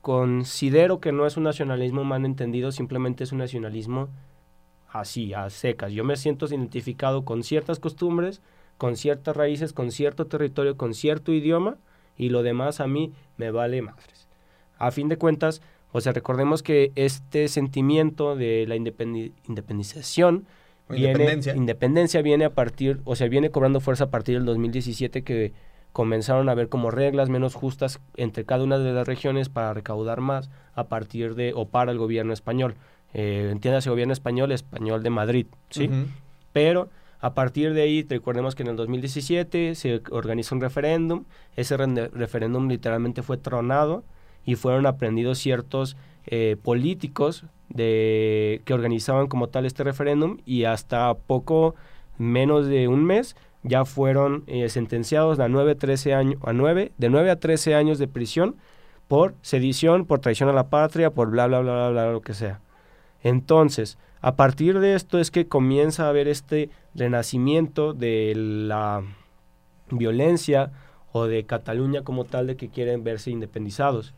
considero 0.00 1.00
que 1.00 1.12
no 1.12 1.26
es 1.26 1.36
un 1.36 1.44
nacionalismo 1.44 2.04
mal 2.04 2.24
entendido, 2.24 2.72
simplemente 2.72 3.24
es 3.24 3.32
un 3.32 3.38
nacionalismo 3.38 4.08
así, 4.88 5.34
a 5.34 5.48
secas. 5.50 5.92
Yo 5.92 6.02
me 6.02 6.16
siento 6.16 6.46
identificado 6.46 7.24
con 7.24 7.44
ciertas 7.44 7.78
costumbres, 7.78 8.42
con 8.76 8.96
ciertas 8.96 9.36
raíces, 9.36 9.72
con 9.72 9.92
cierto 9.92 10.26
territorio, 10.26 10.76
con 10.76 10.94
cierto 10.94 11.32
idioma, 11.32 11.76
y 12.16 12.30
lo 12.30 12.42
demás 12.42 12.80
a 12.80 12.88
mí 12.88 13.12
me 13.36 13.52
vale 13.52 13.82
madres 13.82 14.29
a 14.80 14.90
fin 14.90 15.08
de 15.08 15.16
cuentas, 15.16 15.62
o 15.92 16.00
sea, 16.00 16.12
recordemos 16.12 16.62
que 16.62 16.92
este 16.96 17.48
sentimiento 17.48 18.34
de 18.34 18.64
la 18.66 18.76
independización 18.76 20.46
viene, 20.88 21.12
independencia. 21.12 21.54
independencia 21.54 22.22
viene 22.22 22.44
a 22.46 22.54
partir, 22.54 23.00
o 23.04 23.14
sea, 23.14 23.28
viene 23.28 23.50
cobrando 23.50 23.80
fuerza 23.80 24.04
a 24.04 24.10
partir 24.10 24.36
del 24.36 24.46
2017 24.46 25.22
que 25.22 25.52
comenzaron 25.92 26.48
a 26.48 26.52
haber 26.52 26.68
como 26.68 26.90
reglas 26.90 27.28
menos 27.28 27.54
justas 27.54 28.00
entre 28.16 28.44
cada 28.44 28.64
una 28.64 28.78
de 28.78 28.92
las 28.92 29.06
regiones 29.06 29.48
para 29.48 29.74
recaudar 29.74 30.20
más 30.20 30.50
a 30.74 30.84
partir 30.84 31.34
de 31.34 31.52
o 31.54 31.68
para 31.68 31.92
el 31.92 31.98
gobierno 31.98 32.32
español. 32.32 32.76
Eh, 33.12 33.48
entiéndase 33.50 33.90
gobierno 33.90 34.12
español, 34.12 34.52
español 34.52 35.02
de 35.02 35.10
Madrid, 35.10 35.46
¿sí? 35.68 35.90
Pero 36.52 36.88
a 37.20 37.34
partir 37.34 37.74
de 37.74 37.82
ahí, 37.82 38.06
recordemos 38.08 38.54
que 38.54 38.62
en 38.62 38.68
el 38.68 38.76
2017 38.76 39.74
se 39.74 40.00
organizó 40.10 40.54
un 40.54 40.60
referéndum, 40.60 41.24
ese 41.56 41.76
referéndum 41.76 42.68
literalmente 42.68 43.22
fue 43.22 43.36
tronado 43.36 44.04
y 44.44 44.54
fueron 44.56 44.86
aprendidos 44.86 45.38
ciertos 45.38 45.96
eh, 46.26 46.56
políticos 46.62 47.44
de, 47.68 48.62
que 48.64 48.74
organizaban 48.74 49.28
como 49.28 49.48
tal 49.48 49.66
este 49.66 49.84
referéndum 49.84 50.38
y 50.44 50.64
hasta 50.64 51.14
poco 51.14 51.74
menos 52.18 52.66
de 52.66 52.88
un 52.88 53.04
mes 53.04 53.36
ya 53.62 53.84
fueron 53.84 54.44
eh, 54.46 54.68
sentenciados 54.68 55.38
a 55.38 55.48
9, 55.48 55.74
13 55.74 56.14
años, 56.14 56.40
a 56.42 56.52
9, 56.52 56.92
de 56.96 57.10
9 57.10 57.30
a 57.30 57.36
13 57.36 57.74
años 57.74 57.98
de 57.98 58.08
prisión 58.08 58.56
por 59.08 59.34
sedición, 59.42 60.06
por 60.06 60.20
traición 60.20 60.48
a 60.48 60.52
la 60.52 60.68
patria, 60.68 61.10
por 61.10 61.30
bla, 61.30 61.46
bla, 61.46 61.60
bla, 61.60 61.72
bla, 61.72 61.90
bla, 61.90 62.12
lo 62.12 62.20
que 62.20 62.34
sea. 62.34 62.60
Entonces, 63.22 63.98
a 64.20 64.36
partir 64.36 64.78
de 64.80 64.94
esto 64.94 65.18
es 65.18 65.30
que 65.30 65.48
comienza 65.48 66.06
a 66.06 66.10
haber 66.10 66.28
este 66.28 66.70
renacimiento 66.94 67.92
de 67.92 68.34
la 68.36 69.02
violencia 69.90 70.72
o 71.12 71.26
de 71.26 71.44
Cataluña 71.44 72.02
como 72.02 72.24
tal 72.24 72.46
de 72.46 72.56
que 72.56 72.68
quieren 72.68 73.02
verse 73.02 73.30
independizados. 73.30 74.14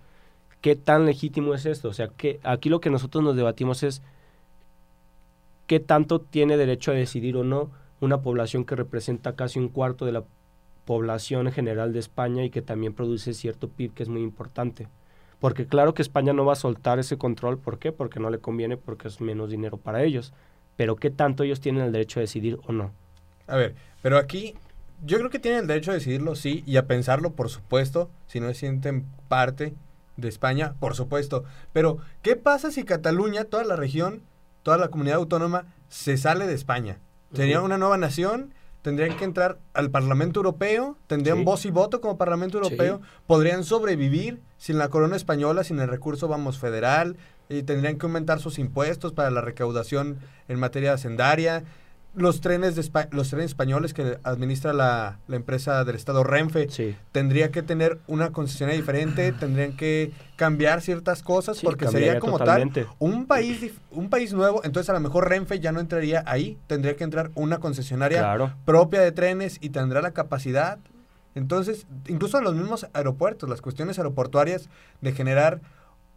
¿Qué 0.62 0.76
tan 0.76 1.06
legítimo 1.06 1.54
es 1.54 1.66
esto? 1.66 1.88
O 1.88 1.92
sea, 1.92 2.08
que 2.08 2.38
aquí 2.44 2.68
lo 2.68 2.80
que 2.80 2.88
nosotros 2.88 3.22
nos 3.22 3.34
debatimos 3.36 3.82
es 3.82 4.00
qué 5.66 5.80
tanto 5.80 6.20
tiene 6.20 6.56
derecho 6.56 6.92
a 6.92 6.94
decidir 6.94 7.36
o 7.36 7.42
no 7.42 7.70
una 8.00 8.22
población 8.22 8.64
que 8.64 8.76
representa 8.76 9.34
casi 9.34 9.58
un 9.58 9.68
cuarto 9.68 10.06
de 10.06 10.12
la 10.12 10.24
población 10.84 11.50
general 11.50 11.92
de 11.92 11.98
España 11.98 12.44
y 12.44 12.50
que 12.50 12.62
también 12.62 12.94
produce 12.94 13.34
cierto 13.34 13.68
PIB 13.68 13.92
que 13.92 14.02
es 14.04 14.08
muy 14.08 14.22
importante. 14.22 14.86
Porque 15.40 15.66
claro 15.66 15.94
que 15.94 16.02
España 16.02 16.32
no 16.32 16.44
va 16.44 16.52
a 16.52 16.56
soltar 16.56 17.00
ese 17.00 17.18
control. 17.18 17.58
¿Por 17.58 17.80
qué? 17.80 17.90
Porque 17.90 18.20
no 18.20 18.30
le 18.30 18.38
conviene, 18.38 18.76
porque 18.76 19.08
es 19.08 19.20
menos 19.20 19.50
dinero 19.50 19.78
para 19.78 20.04
ellos. 20.04 20.32
Pero 20.76 20.94
¿qué 20.94 21.10
tanto 21.10 21.42
ellos 21.42 21.60
tienen 21.60 21.82
el 21.82 21.90
derecho 21.90 22.20
a 22.20 22.22
decidir 22.22 22.60
o 22.68 22.72
no? 22.72 22.92
A 23.48 23.56
ver, 23.56 23.74
pero 24.00 24.16
aquí 24.16 24.54
yo 25.04 25.18
creo 25.18 25.30
que 25.30 25.40
tienen 25.40 25.62
el 25.62 25.66
derecho 25.66 25.90
a 25.90 25.94
decidirlo, 25.94 26.36
sí, 26.36 26.62
y 26.66 26.76
a 26.76 26.86
pensarlo, 26.86 27.32
por 27.32 27.48
supuesto, 27.48 28.08
si 28.28 28.38
no 28.38 28.46
se 28.46 28.54
sienten 28.54 29.06
parte 29.26 29.74
de 30.16 30.28
España, 30.28 30.74
por 30.80 30.94
supuesto. 30.94 31.44
Pero, 31.72 31.98
¿qué 32.22 32.36
pasa 32.36 32.70
si 32.70 32.84
Cataluña, 32.84 33.44
toda 33.44 33.64
la 33.64 33.76
región, 33.76 34.22
toda 34.62 34.78
la 34.78 34.88
comunidad 34.88 35.18
autónoma, 35.18 35.66
se 35.88 36.16
sale 36.16 36.46
de 36.46 36.54
España? 36.54 36.98
Sería 37.34 37.62
una 37.62 37.78
nueva 37.78 37.96
nación, 37.96 38.52
tendrían 38.82 39.16
que 39.16 39.24
entrar 39.24 39.58
al 39.72 39.90
Parlamento 39.90 40.40
Europeo, 40.40 40.98
tendrían 41.06 41.44
voz 41.44 41.64
y 41.64 41.70
voto 41.70 42.00
como 42.00 42.18
Parlamento 42.18 42.58
Europeo, 42.58 43.00
podrían 43.26 43.64
sobrevivir 43.64 44.40
sin 44.58 44.78
la 44.78 44.88
corona 44.88 45.16
española, 45.16 45.64
sin 45.64 45.80
el 45.80 45.88
recurso, 45.88 46.28
vamos, 46.28 46.58
federal, 46.58 47.16
y 47.48 47.62
tendrían 47.62 47.96
que 47.96 48.06
aumentar 48.06 48.40
sus 48.40 48.58
impuestos 48.58 49.12
para 49.12 49.30
la 49.30 49.40
recaudación 49.40 50.18
en 50.48 50.58
materia 50.58 50.92
hacendaria 50.92 51.64
los 52.14 52.40
trenes 52.40 52.76
de 52.76 53.06
los 53.10 53.30
trenes 53.30 53.46
españoles 53.46 53.94
que 53.94 54.18
administra 54.22 54.72
la, 54.72 55.18
empresa 55.30 55.84
del 55.84 55.96
estado 55.96 56.24
Renfe 56.24 56.68
tendría 57.10 57.50
que 57.50 57.62
tener 57.62 58.00
una 58.06 58.32
concesionaria 58.32 58.78
diferente 58.78 59.32
tendrían 59.40 59.76
que 59.76 60.12
cambiar 60.36 60.82
ciertas 60.82 61.22
cosas 61.22 61.60
porque 61.62 61.88
sería 61.88 62.18
como 62.18 62.38
tal 62.38 62.70
un 62.98 63.26
país 63.26 63.72
un 63.90 64.10
país 64.10 64.34
nuevo 64.34 64.60
entonces 64.64 64.90
a 64.90 64.92
lo 64.92 65.00
mejor 65.00 65.28
Renfe 65.28 65.58
ya 65.58 65.72
no 65.72 65.80
entraría 65.80 66.22
ahí 66.26 66.58
tendría 66.66 66.96
que 66.96 67.04
entrar 67.04 67.30
una 67.34 67.58
concesionaria 67.58 68.52
propia 68.64 69.00
de 69.00 69.12
trenes 69.12 69.58
y 69.60 69.70
tendrá 69.70 70.02
la 70.02 70.12
capacidad. 70.12 70.78
Entonces 71.34 71.86
incluso 72.08 72.38
a 72.38 72.42
los 72.42 72.54
mismos 72.54 72.86
aeropuertos 72.92 73.48
las 73.48 73.62
cuestiones 73.62 73.98
aeroportuarias 73.98 74.68
de 75.00 75.12
generar 75.12 75.60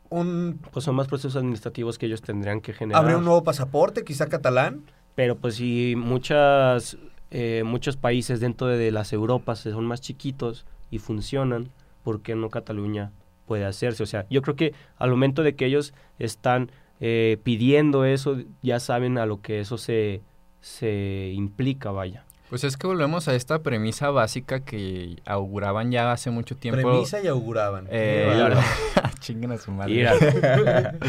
un 0.09 0.59
pues 0.71 0.85
son 0.85 0.95
más 0.95 1.07
procesos 1.07 1.35
administrativos 1.37 1.97
que 1.97 2.05
ellos 2.05 2.21
tendrían 2.21 2.61
que 2.61 2.73
generar. 2.73 3.01
Habría 3.01 3.17
un 3.17 3.25
nuevo 3.25 3.43
pasaporte 3.43 4.03
quizá 4.03 4.27
catalán 4.27 4.83
pero 5.15 5.37
pues 5.37 5.55
si 5.55 5.95
muchas, 5.97 6.97
eh, 7.31 7.63
muchos 7.65 7.97
países 7.97 8.39
dentro 8.39 8.67
de 8.67 8.91
las 8.91 9.13
Europas 9.13 9.59
son 9.59 9.85
más 9.85 10.01
chiquitos 10.01 10.65
y 10.91 10.99
funcionan, 10.99 11.69
¿por 12.03 12.21
qué 12.21 12.35
no 12.35 12.49
Cataluña 12.49 13.11
puede 13.47 13.65
hacerse? 13.65 14.03
O 14.03 14.05
sea, 14.05 14.25
yo 14.29 14.41
creo 14.41 14.55
que 14.55 14.73
al 14.97 15.09
momento 15.09 15.41
de 15.41 15.55
que 15.55 15.65
ellos 15.65 15.93
están 16.19 16.71
eh, 16.99 17.37
pidiendo 17.43 18.05
eso, 18.05 18.37
ya 18.61 18.79
saben 18.79 19.17
a 19.17 19.25
lo 19.25 19.41
que 19.41 19.61
eso 19.61 19.77
se, 19.77 20.21
se 20.61 21.31
implica, 21.33 21.91
vaya. 21.91 22.25
Pues 22.49 22.63
es 22.63 22.77
que 22.77 22.85
volvemos 22.85 23.27
a 23.27 23.33
esta 23.33 23.63
premisa 23.63 24.11
básica 24.11 24.59
que 24.59 25.17
auguraban 25.25 25.91
ya 25.91 26.11
hace 26.11 26.29
mucho 26.29 26.55
tiempo. 26.55 26.81
Premisa 26.81 27.21
y 27.21 27.27
auguraban. 27.27 27.87
Eh, 27.89 28.53
a 29.29 29.57
su 29.57 29.71
madre. 29.71 30.07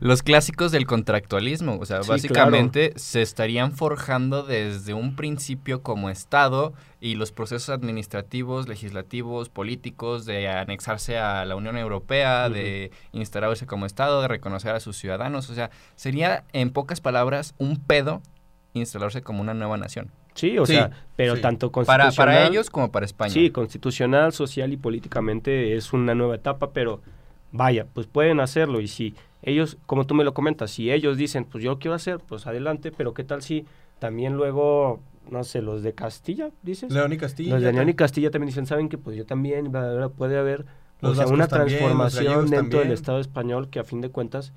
Los 0.00 0.22
clásicos 0.22 0.72
del 0.72 0.86
contractualismo. 0.86 1.78
O 1.80 1.86
sea, 1.86 2.00
básicamente 2.00 2.92
se 2.96 3.22
estarían 3.22 3.72
forjando 3.72 4.42
desde 4.42 4.94
un 4.94 5.14
principio 5.14 5.82
como 5.82 6.10
Estado 6.10 6.72
y 7.00 7.14
los 7.14 7.32
procesos 7.32 7.70
administrativos, 7.70 8.68
legislativos, 8.68 9.48
políticos 9.48 10.24
de 10.24 10.48
anexarse 10.48 11.18
a 11.18 11.44
la 11.44 11.56
Unión 11.56 11.76
Europea, 11.76 12.48
de 12.48 12.90
instalarse 13.12 13.66
como 13.66 13.86
Estado, 13.86 14.22
de 14.22 14.28
reconocer 14.28 14.74
a 14.74 14.80
sus 14.80 14.96
ciudadanos. 14.96 15.50
O 15.50 15.54
sea, 15.54 15.70
sería 15.96 16.44
en 16.52 16.70
pocas 16.70 17.00
palabras 17.00 17.54
un 17.58 17.76
pedo 17.76 18.22
instalarse 18.74 19.22
como 19.22 19.40
una 19.40 19.54
nueva 19.54 19.76
nación. 19.76 20.10
Sí, 20.34 20.58
o 20.58 20.66
sea, 20.66 20.90
pero 21.16 21.40
tanto 21.40 21.70
constitucional... 21.70 22.14
Para, 22.14 22.32
para 22.32 22.46
ellos 22.48 22.70
como 22.70 22.90
para 22.90 23.04
España. 23.04 23.32
Sí, 23.32 23.50
constitucional, 23.50 24.32
social 24.32 24.72
y 24.72 24.76
políticamente 24.76 25.76
es 25.76 25.92
una 25.92 26.14
nueva 26.14 26.36
etapa, 26.36 26.72
pero 26.72 27.02
vaya, 27.52 27.86
pues 27.92 28.06
pueden 28.06 28.40
hacerlo 28.40 28.80
y 28.80 28.88
si 28.88 29.14
ellos, 29.42 29.78
como 29.86 30.06
tú 30.06 30.14
me 30.14 30.24
lo 30.24 30.34
comentas, 30.34 30.70
si 30.70 30.90
ellos 30.90 31.16
dicen, 31.16 31.44
pues 31.44 31.62
yo 31.62 31.78
quiero 31.78 31.94
hacer, 31.94 32.18
pues 32.18 32.46
adelante, 32.46 32.92
pero 32.96 33.14
qué 33.14 33.24
tal 33.24 33.42
si 33.42 33.66
también 33.98 34.34
luego, 34.34 35.00
no 35.30 35.44
sé, 35.44 35.62
los 35.62 35.82
de 35.82 35.94
Castilla, 35.94 36.50
dices. 36.62 36.92
León 36.92 37.12
y 37.12 37.18
Castilla. 37.18 37.54
Los 37.54 37.62
de 37.62 37.72
León 37.72 37.88
y 37.88 37.94
Castilla 37.94 38.30
también 38.30 38.48
dicen, 38.48 38.66
saben 38.66 38.88
que 38.88 38.98
pues 38.98 39.16
yo 39.16 39.26
también, 39.26 39.70
puede 40.16 40.38
haber 40.38 40.66
o 41.00 41.14
sea, 41.14 41.26
una 41.26 41.48
transformación 41.48 42.50
dentro 42.50 42.80
del 42.80 42.92
Estado 42.92 43.18
español 43.18 43.68
que 43.68 43.78
a 43.78 43.84
fin 43.84 44.00
de 44.00 44.10
cuentas 44.10 44.52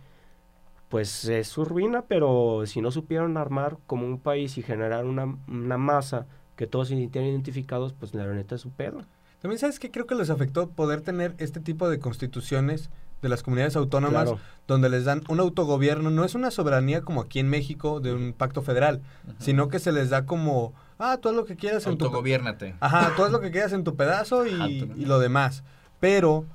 pues 0.90 1.26
es 1.26 1.48
su 1.48 1.66
ruina, 1.66 2.04
pero 2.08 2.64
si 2.66 2.82
no 2.82 2.92
supieron 2.92 3.38
armar 3.38 3.78
como 3.88 4.06
un 4.06 4.20
país 4.20 4.58
y 4.58 4.62
generar 4.62 5.06
una, 5.06 5.26
masa 5.26 6.28
que 6.56 6.68
todos 6.68 6.88
se 6.88 6.96
sintieran 6.96 7.30
identificados, 7.30 7.94
pues 7.94 8.14
la 8.14 8.26
neta 8.28 8.56
es 8.56 8.62
su 8.62 8.70
pedo. 8.72 9.02
También 9.46 9.60
sabes 9.60 9.78
que 9.78 9.92
creo 9.92 10.08
que 10.08 10.16
les 10.16 10.32
afectó 10.32 10.72
poder 10.72 11.02
tener 11.02 11.36
este 11.38 11.60
tipo 11.60 11.88
de 11.88 12.00
constituciones 12.00 12.90
de 13.22 13.30
las 13.30 13.44
comunidades 13.44 13.76
autónomas 13.76 14.32
donde 14.68 14.90
les 14.90 15.06
dan 15.06 15.22
un 15.30 15.40
autogobierno, 15.40 16.10
no 16.10 16.26
es 16.26 16.34
una 16.34 16.50
soberanía 16.50 17.02
como 17.02 17.22
aquí 17.22 17.38
en 17.38 17.48
México 17.48 18.00
de 18.00 18.12
un 18.12 18.34
pacto 18.34 18.64
federal, 18.64 19.04
sino 19.38 19.68
que 19.68 19.78
se 19.78 19.92
les 19.92 20.10
da 20.10 20.26
como, 20.26 20.74
ah, 20.98 21.20
todo 21.22 21.34
lo 21.34 21.46
que 21.46 21.58
quieras 21.58 21.86
en 21.86 22.00
tu... 22.00 22.06
Ajá, 22.80 23.14
todo 23.16 23.30
lo 23.30 23.40
que 23.40 23.52
quieras 23.52 23.72
en 23.74 23.84
tu 23.84 23.96
pedazo 23.96 24.48
y, 24.48 24.90
y 24.96 25.06
lo 25.06 25.20
demás. 25.20 25.64
Pero 26.00 26.46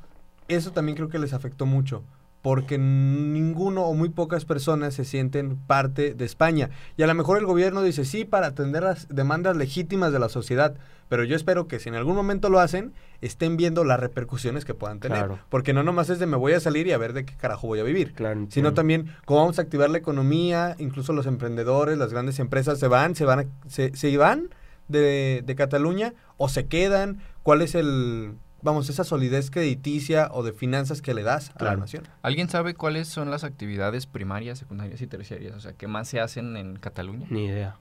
eso 0.49 0.73
también 0.73 0.97
creo 0.97 1.09
que 1.09 1.21
les 1.21 1.33
afectó 1.33 1.67
mucho 1.67 2.03
porque 2.43 2.79
ninguno 2.79 3.85
o 3.85 3.95
muy 3.95 4.09
pocas 4.09 4.45
personas 4.45 4.95
se 4.95 5.05
sienten 5.05 5.57
parte 5.57 6.15
de 6.15 6.25
España. 6.25 6.71
Y 6.97 7.03
a 7.03 7.07
lo 7.07 7.15
mejor 7.15 7.39
el 7.39 7.47
gobierno 7.47 7.83
dice 7.83 8.05
sí 8.05 8.25
para 8.25 8.49
atender 8.49 8.83
las 8.83 9.09
demandas 9.09 9.57
legítimas 9.57 10.13
de 10.13 10.19
la 10.19 10.29
sociedad, 10.29 10.75
pero 11.09 11.25
yo 11.25 11.37
espero 11.37 11.67
que 11.67 11.81
si 11.81 11.89
en 11.89 11.97
algún 11.97 12.15
momento 12.15 12.49
lo 12.49 12.61
hacen, 12.61 12.95
estén 13.21 13.57
viendo 13.57 13.85
las 13.85 14.01
repercusiones 14.01 14.65
que 14.65 14.75
puedan 14.75 15.01
tener. 15.01 15.29
Porque 15.49 15.73
no 15.73 15.83
nomás 15.83 16.09
es 16.09 16.19
de 16.19 16.27
me 16.27 16.37
voy 16.37 16.53
a 16.53 16.61
salir 16.61 16.87
y 16.87 16.93
a 16.93 16.99
ver 16.99 17.13
de 17.13 17.25
qué 17.25 17.35
carajo 17.37 17.67
voy 17.67 17.81
a 17.81 17.85
vivir, 17.85 18.15
sino 18.49 18.73
también 18.73 19.15
cómo 19.27 19.41
vamos 19.41 19.59
a 19.59 19.63
activar 19.63 19.91
la 19.91 19.99
economía, 19.99 20.77
incluso 20.79 21.13
los 21.13 21.27
emprendedores, 21.27 21.99
las 21.99 22.13
grandes 22.13 22.39
empresas 22.39 22.79
se 22.79 22.89
van, 22.89 23.15
se 23.17 23.25
van, 23.25 23.51
se, 23.67 23.95
se 23.97 24.17
van 24.17 24.51
de, 24.89 25.43
de 25.45 25.55
Cataluña 25.57 26.15
o 26.37 26.49
se 26.49 26.67
quedan, 26.67 27.21
cuál 27.43 27.61
es 27.61 27.75
el 27.75 28.35
vamos, 28.63 28.89
esa 28.89 29.05
solidez 29.05 29.51
crediticia 29.51 30.29
o 30.33 30.43
de 30.43 30.53
finanzas 30.53 31.03
que 31.03 31.15
le 31.15 31.23
das 31.23 31.53
a 31.57 31.65
la 31.65 31.77
nación. 31.77 32.05
¿Alguien 32.23 32.49
sabe 32.49 32.75
cuáles 32.75 33.09
son 33.09 33.31
las 33.31 33.45
actividades 33.45 34.07
primarias, 34.07 34.59
secundarias 34.59 35.01
y 35.01 35.07
terciarias? 35.07 35.55
O 35.57 35.61
sea, 35.61 35.73
¿qué 35.73 35.87
más 35.87 36.09
se 36.09 36.21
hacen 36.21 36.57
en 36.57 36.77
Cataluña? 36.77 37.27
Ni 37.31 37.47
idea. 37.47 37.77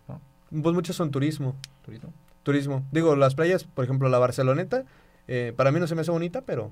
Pues 0.50 0.76
muchas 0.76 0.96
son 0.96 1.12
turismo. 1.12 1.56
Turismo. 1.84 2.14
Turismo. 2.44 2.86
Digo, 2.92 3.16
las 3.16 3.36
playas, 3.36 3.64
por 3.64 3.86
ejemplo, 3.86 4.10
la 4.10 4.20
Barceloneta, 4.20 4.86
eh, 5.28 5.54
para 5.56 5.72
mí 5.72 5.80
no 5.80 5.88
se 5.88 5.96
me 5.96 6.02
hace 6.02 6.12
bonita, 6.12 6.42
pero 6.42 6.72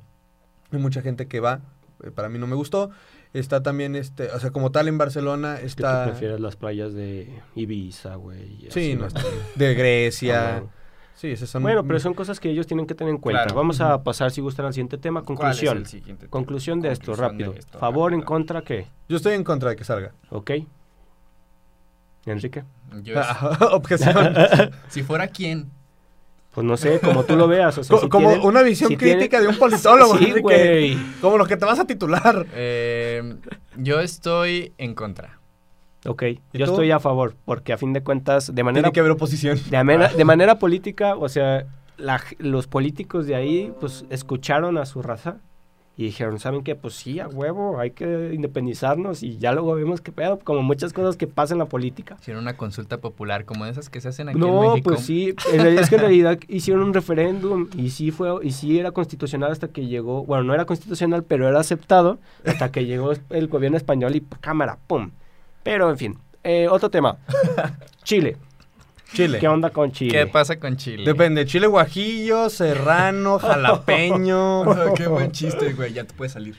hay 0.71 0.79
mucha 0.79 1.01
gente 1.01 1.27
que 1.27 1.39
va. 1.39 1.61
Eh, 2.03 2.11
para 2.11 2.29
mí 2.29 2.39
no 2.39 2.47
me 2.47 2.55
gustó. 2.55 2.91
Está 3.33 3.61
también, 3.61 3.95
este, 3.95 4.31
o 4.31 4.39
sea, 4.39 4.51
como 4.51 4.71
tal 4.71 4.87
en 4.87 4.97
Barcelona 4.97 5.59
está... 5.59 6.05
¿Tú 6.05 6.11
prefieres 6.11 6.39
las 6.39 6.55
playas 6.55 6.93
de 6.93 7.41
Ibiza, 7.55 8.15
güey? 8.15 8.67
Sí, 8.69 8.95
no, 8.95 9.07
de 9.55 9.75
Grecia. 9.75 10.63
Sí, 11.17 11.35
son... 11.35 11.63
Bueno, 11.63 11.83
pero 11.83 11.99
son 11.99 12.13
cosas 12.13 12.39
que 12.39 12.51
ellos 12.51 12.67
tienen 12.67 12.85
que 12.85 12.93
tener 12.93 13.11
en 13.11 13.19
cuenta. 13.19 13.51
Vamos 13.51 13.81
a 13.81 14.03
pasar, 14.03 14.29
si 14.29 14.39
gustan, 14.39 14.67
al 14.67 14.73
siguiente 14.73 14.99
tema. 14.99 15.23
Conclusión. 15.23 15.83
Conclusión 16.29 16.79
de 16.79 16.91
esto, 16.91 17.15
rápido. 17.15 17.55
¿Favor, 17.79 18.13
en 18.13 18.21
contra, 18.21 18.61
qué? 18.61 18.87
Yo 19.09 19.17
estoy 19.17 19.33
en 19.33 19.43
contra 19.43 19.71
de 19.71 19.75
que 19.75 19.83
salga. 19.83 20.13
Ok. 20.29 20.51
Enrique. 22.27 22.63
Objeción. 23.71 24.35
si 24.89 25.01
fuera 25.01 25.27
quién. 25.27 25.71
Pues 26.53 26.65
no 26.65 26.77
sé, 26.77 26.99
como 26.99 27.23
tú 27.23 27.35
lo 27.35 27.47
veas. 27.47 27.79
como 28.09 28.33
una 28.43 28.61
visión 28.61 28.93
crítica 28.95 29.41
de 29.41 29.47
un 29.47 29.57
politólogo. 29.57 30.17
sí, 30.19 30.39
güey. 30.39 30.97
Como 31.19 31.39
lo 31.39 31.45
que 31.45 31.57
te 31.57 31.65
vas 31.65 31.79
a 31.79 31.85
titular. 31.85 32.45
Eh, 32.53 33.37
yo 33.75 33.99
estoy 34.01 34.73
en 34.77 34.93
contra. 34.93 35.36
Ok, 36.07 36.23
yo 36.53 36.65
estoy 36.65 36.91
a 36.91 36.99
favor, 36.99 37.35
porque 37.43 37.73
a 37.73 37.77
fin 37.77 37.91
de 37.91 38.01
cuentas, 38.01 38.53
de 38.53 38.63
manera... 38.63 38.83
Tiene 38.83 38.93
que 38.93 38.99
haber 39.01 39.11
oposición. 39.11 39.59
De, 39.69 39.83
manera, 39.83 40.13
de 40.17 40.25
manera 40.25 40.57
política, 40.57 41.15
o 41.15 41.27
sea, 41.27 41.67
los 42.39 42.67
políticos 42.67 43.27
de 43.27 43.35
ahí, 43.35 43.73
pues, 43.79 44.05
escucharon 44.09 44.77
a 44.77 44.85
su 44.85 45.01
raza 45.01 45.37
y 45.97 46.05
dijeron, 46.05 46.39
¿saben 46.39 46.63
qué? 46.63 46.75
Pues 46.75 46.93
sí, 46.93 47.19
a 47.19 47.27
huevo, 47.27 47.79
hay 47.79 47.91
que 47.91 48.31
independizarnos 48.31 49.23
y 49.23 49.37
ya 49.39 49.51
luego 49.51 49.73
vemos 49.73 49.99
qué 49.99 50.11
pedo, 50.11 50.39
como 50.39 50.61
muchas 50.61 50.93
cosas 50.93 51.17
que 51.17 51.27
pasan 51.27 51.55
en 51.55 51.59
la 51.59 51.65
política. 51.65 52.17
Hicieron 52.21 52.43
una 52.43 52.55
consulta 52.55 52.99
popular 52.99 53.45
como 53.45 53.65
esas 53.65 53.89
que 53.89 53.99
se 53.99 54.09
hacen 54.09 54.29
aquí 54.29 54.37
en 54.37 54.45
México. 54.45 54.75
No, 54.77 54.83
pues 54.83 55.01
sí, 55.01 55.33
es 55.53 55.89
que 55.89 55.95
en 55.95 56.01
realidad 56.01 56.39
hicieron 56.47 56.83
un 56.83 56.93
referéndum 56.93 57.67
y 57.75 57.89
sí 57.89 58.11
fue 58.11 58.29
y 58.45 58.51
sí 58.51 58.79
era 58.79 58.91
constitucional 58.91 59.51
hasta 59.51 59.69
que 59.69 59.87
llegó, 59.87 60.23
bueno, 60.23 60.43
no 60.43 60.53
era 60.53 60.65
constitucional, 60.65 61.23
pero 61.23 61.49
era 61.49 61.59
aceptado 61.59 62.19
hasta 62.45 62.71
que 62.71 62.85
llegó 62.85 63.11
el 63.31 63.47
gobierno 63.47 63.75
español 63.75 64.15
y 64.15 64.21
cámara, 64.21 64.77
pum 64.85 65.09
pero, 65.67 65.89
en 65.89 65.97
fin, 65.97 66.17
eh, 66.45 66.65
otro 66.69 66.89
tema. 66.89 67.17
Chile. 68.05 68.37
Chile. 69.11 69.37
¿Qué 69.37 69.49
onda 69.49 69.69
con 69.69 69.91
Chile? 69.91 70.11
¿Qué 70.11 70.25
pasa 70.25 70.57
con 70.57 70.77
Chile? 70.77 71.03
Depende, 71.03 71.45
chile 71.45 71.67
guajillo, 71.67 72.49
serrano, 72.49 73.37
jalapeño. 73.41 74.63
Qué 74.95 75.07
buen 75.07 75.33
chiste, 75.33 75.73
güey, 75.73 75.91
ya 75.91 76.05
te 76.05 76.13
puedes 76.13 76.31
salir. 76.31 76.55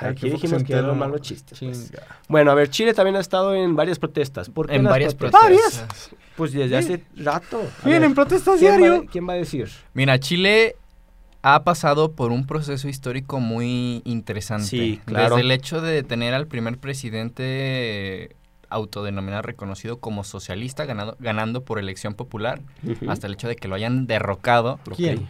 aquí 0.00 0.28
dijimos 0.28 0.64
que 0.64 0.72
eran 0.72 0.98
malos 0.98 1.20
chistes. 1.20 1.60
Pues. 1.60 1.92
Bueno, 2.26 2.50
a 2.50 2.54
ver, 2.54 2.68
Chile 2.68 2.94
también 2.94 3.14
ha 3.14 3.20
estado 3.20 3.54
en 3.54 3.76
varias 3.76 4.00
protestas. 4.00 4.50
¿Por 4.50 4.66
qué 4.66 4.74
en 4.74 4.82
varias 4.82 5.14
protestas? 5.14 5.42
¿Varias? 5.44 6.10
Pues 6.34 6.52
desde 6.52 6.76
hace 6.76 7.04
rato. 7.14 7.62
Vienen 7.84 8.12
protestas 8.12 8.58
¿quién 8.58 8.78
diario. 8.78 9.06
¿Quién 9.08 9.28
va 9.28 9.34
a 9.34 9.36
decir? 9.36 9.70
Mira, 9.94 10.18
Chile 10.18 10.74
ha 11.42 11.64
pasado 11.64 12.12
por 12.12 12.30
un 12.30 12.46
proceso 12.46 12.88
histórico 12.88 13.40
muy 13.40 14.02
interesante. 14.04 14.66
Sí, 14.66 15.00
claro. 15.04 15.36
Desde 15.36 15.40
el 15.46 15.50
hecho 15.50 15.80
de 15.80 16.02
tener 16.02 16.34
al 16.34 16.46
primer 16.46 16.78
presidente 16.78 18.36
autodenominado 18.68 19.42
reconocido 19.42 19.98
como 19.98 20.24
socialista 20.24 20.86
ganado, 20.86 21.16
ganando 21.18 21.62
por 21.62 21.78
elección 21.78 22.14
popular, 22.14 22.62
hasta 23.08 23.26
el 23.26 23.34
hecho 23.34 23.48
de 23.48 23.56
que 23.56 23.68
lo 23.68 23.74
hayan 23.74 24.06
derrocado. 24.06 24.78
¿Quién? 24.96 25.28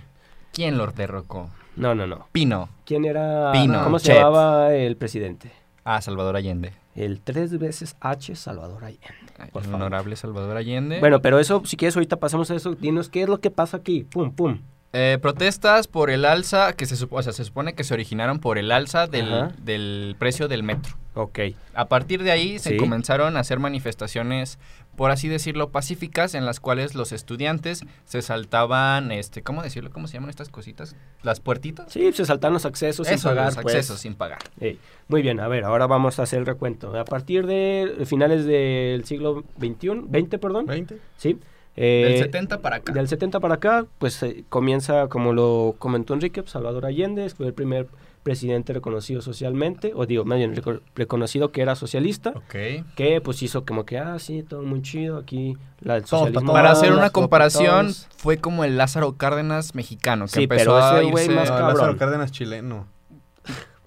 ¿Quién 0.52 0.78
lo 0.78 0.86
derrocó? 0.86 1.50
No, 1.74 1.94
no, 1.94 2.06
no. 2.06 2.28
Pino. 2.30 2.68
¿Quién 2.84 3.04
era? 3.06 3.50
Pino, 3.52 3.82
¿Cómo 3.82 3.98
se 3.98 4.14
llamaba 4.14 4.74
el 4.74 4.96
presidente? 4.96 5.50
Ah, 5.84 6.00
Salvador 6.00 6.36
Allende. 6.36 6.72
El 6.94 7.20
tres 7.20 7.58
veces 7.58 7.96
H 8.00 8.36
Salvador 8.36 8.84
Allende. 8.84 9.08
Por 9.50 9.62
el 9.62 9.70
favor. 9.70 9.86
honorable 9.86 10.14
Salvador 10.14 10.56
Allende. 10.58 11.00
Bueno, 11.00 11.22
pero 11.22 11.38
eso, 11.40 11.62
si 11.64 11.76
quieres, 11.76 11.96
ahorita 11.96 12.16
pasamos 12.16 12.50
a 12.50 12.54
eso. 12.54 12.74
Dinos 12.74 13.08
qué 13.08 13.22
es 13.22 13.28
lo 13.28 13.40
que 13.40 13.50
pasa 13.50 13.78
aquí. 13.78 14.04
Pum, 14.04 14.30
pum. 14.30 14.58
Eh, 14.94 15.18
protestas 15.22 15.88
por 15.88 16.10
el 16.10 16.26
alza, 16.26 16.74
que 16.74 16.84
se, 16.84 16.96
supo- 16.96 17.16
o 17.18 17.22
sea, 17.22 17.32
se 17.32 17.44
supone 17.46 17.72
que 17.72 17.82
se 17.82 17.94
originaron 17.94 18.40
por 18.40 18.58
el 18.58 18.70
alza 18.70 19.06
del, 19.06 19.50
del 19.64 20.16
precio 20.18 20.48
del 20.48 20.62
metro. 20.62 20.94
Ok. 21.14 21.38
A 21.74 21.88
partir 21.88 22.22
de 22.22 22.30
ahí 22.30 22.58
se 22.58 22.70
Sí. 22.70 22.76
comenzaron 22.76 23.36
a 23.36 23.40
hacer 23.40 23.58
manifestaciones, 23.58 24.58
por 24.96 25.10
así 25.10 25.28
decirlo, 25.28 25.70
pacíficas, 25.70 26.34
en 26.34 26.44
las 26.44 26.60
cuales 26.60 26.94
los 26.94 27.12
estudiantes 27.12 27.84
se 28.04 28.20
saltaban, 28.20 29.12
este, 29.12 29.42
¿cómo 29.42 29.62
decirlo? 29.62 29.90
¿Cómo 29.90 30.08
se 30.08 30.14
llaman 30.14 30.28
estas 30.28 30.50
cositas? 30.50 30.94
¿Las 31.22 31.40
puertitas? 31.40 31.90
Sí, 31.90 32.12
se 32.12 32.26
saltan 32.26 32.52
los 32.52 32.66
accesos 32.66 33.06
sin 33.08 33.18
pagar. 33.18 33.46
los 33.46 33.54
pues. 33.56 33.74
accesos 33.74 33.98
sin 34.00 34.14
pagar. 34.14 34.38
Muy 35.08 35.22
bien, 35.22 35.40
a 35.40 35.48
ver, 35.48 35.64
ahora 35.64 35.86
vamos 35.86 36.18
a 36.18 36.24
hacer 36.24 36.40
el 36.40 36.46
recuento. 36.46 36.94
A 36.98 37.04
partir 37.06 37.46
de 37.46 38.04
finales 38.04 38.44
del 38.44 39.04
siglo 39.06 39.42
XXI, 39.58 40.02
20, 40.06 40.38
perdón, 40.38 40.66
¿20? 40.66 40.98
sí. 41.16 41.38
Eh, 41.76 42.04
Del 42.10 42.18
70 42.24 42.60
para 42.60 42.76
acá. 42.76 42.92
Del 42.92 43.08
70 43.08 43.40
para 43.40 43.54
acá, 43.54 43.86
pues 43.98 44.22
eh, 44.22 44.44
comienza, 44.48 45.08
como 45.08 45.32
lo 45.32 45.74
comentó 45.78 46.14
Enrique, 46.14 46.42
pues, 46.42 46.52
Salvador 46.52 46.86
Allende, 46.86 47.28
fue 47.30 47.46
el 47.46 47.54
primer 47.54 47.86
presidente 48.22 48.72
reconocido 48.72 49.20
socialmente, 49.20 49.92
o 49.96 50.06
digo, 50.06 50.24
más 50.24 50.38
bien 50.38 50.54
reco- 50.54 50.80
reconocido 50.94 51.50
que 51.50 51.60
era 51.60 51.74
socialista, 51.74 52.30
Ok. 52.36 52.84
que 52.94 53.20
pues 53.20 53.42
hizo 53.42 53.64
como 53.64 53.84
que, 53.84 53.98
ah, 53.98 54.16
sí, 54.20 54.44
todo 54.44 54.62
muy 54.62 54.80
chido, 54.80 55.16
aquí 55.18 55.56
la, 55.80 55.96
el 55.96 56.02
Todos 56.04 56.10
pa' 56.10 56.18
socialismo. 56.28 56.52
Para 56.52 56.70
hacer 56.70 56.92
una 56.92 57.10
comparación, 57.10 57.86
todos. 57.86 58.08
fue 58.16 58.36
como 58.38 58.62
el 58.62 58.76
Lázaro 58.78 59.16
Cárdenas 59.16 59.74
mexicano, 59.74 60.26
que 60.26 60.30
Sí, 60.32 60.42
empezó 60.44 60.64
pero 60.70 60.76
a 60.76 61.00
ese 61.00 61.10
güey 61.10 61.26
irse- 61.26 61.34
más 61.34 61.50
No, 61.50 61.56
cabrón. 61.56 61.74
Lázaro 61.78 61.96
Cárdenas 61.96 62.30
chileno. 62.30 62.86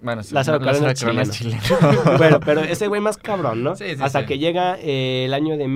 Bueno, 0.02 0.22
sí, 0.22 0.34
Lázaro 0.34 0.60
Cárdenas 0.60 0.94
chileno. 0.98 1.22
bueno, 2.18 2.38
pero 2.40 2.60
ese 2.60 2.88
güey 2.88 3.00
más 3.00 3.16
cabrón, 3.16 3.62
¿no? 3.64 3.74
Sí, 3.76 3.84
sí, 3.96 4.02
Hasta 4.02 4.20
sí. 4.20 4.26
que 4.26 4.38
llega 4.38 4.76
eh, 4.78 5.24
el 5.24 5.32
año 5.32 5.56
de 5.56 5.66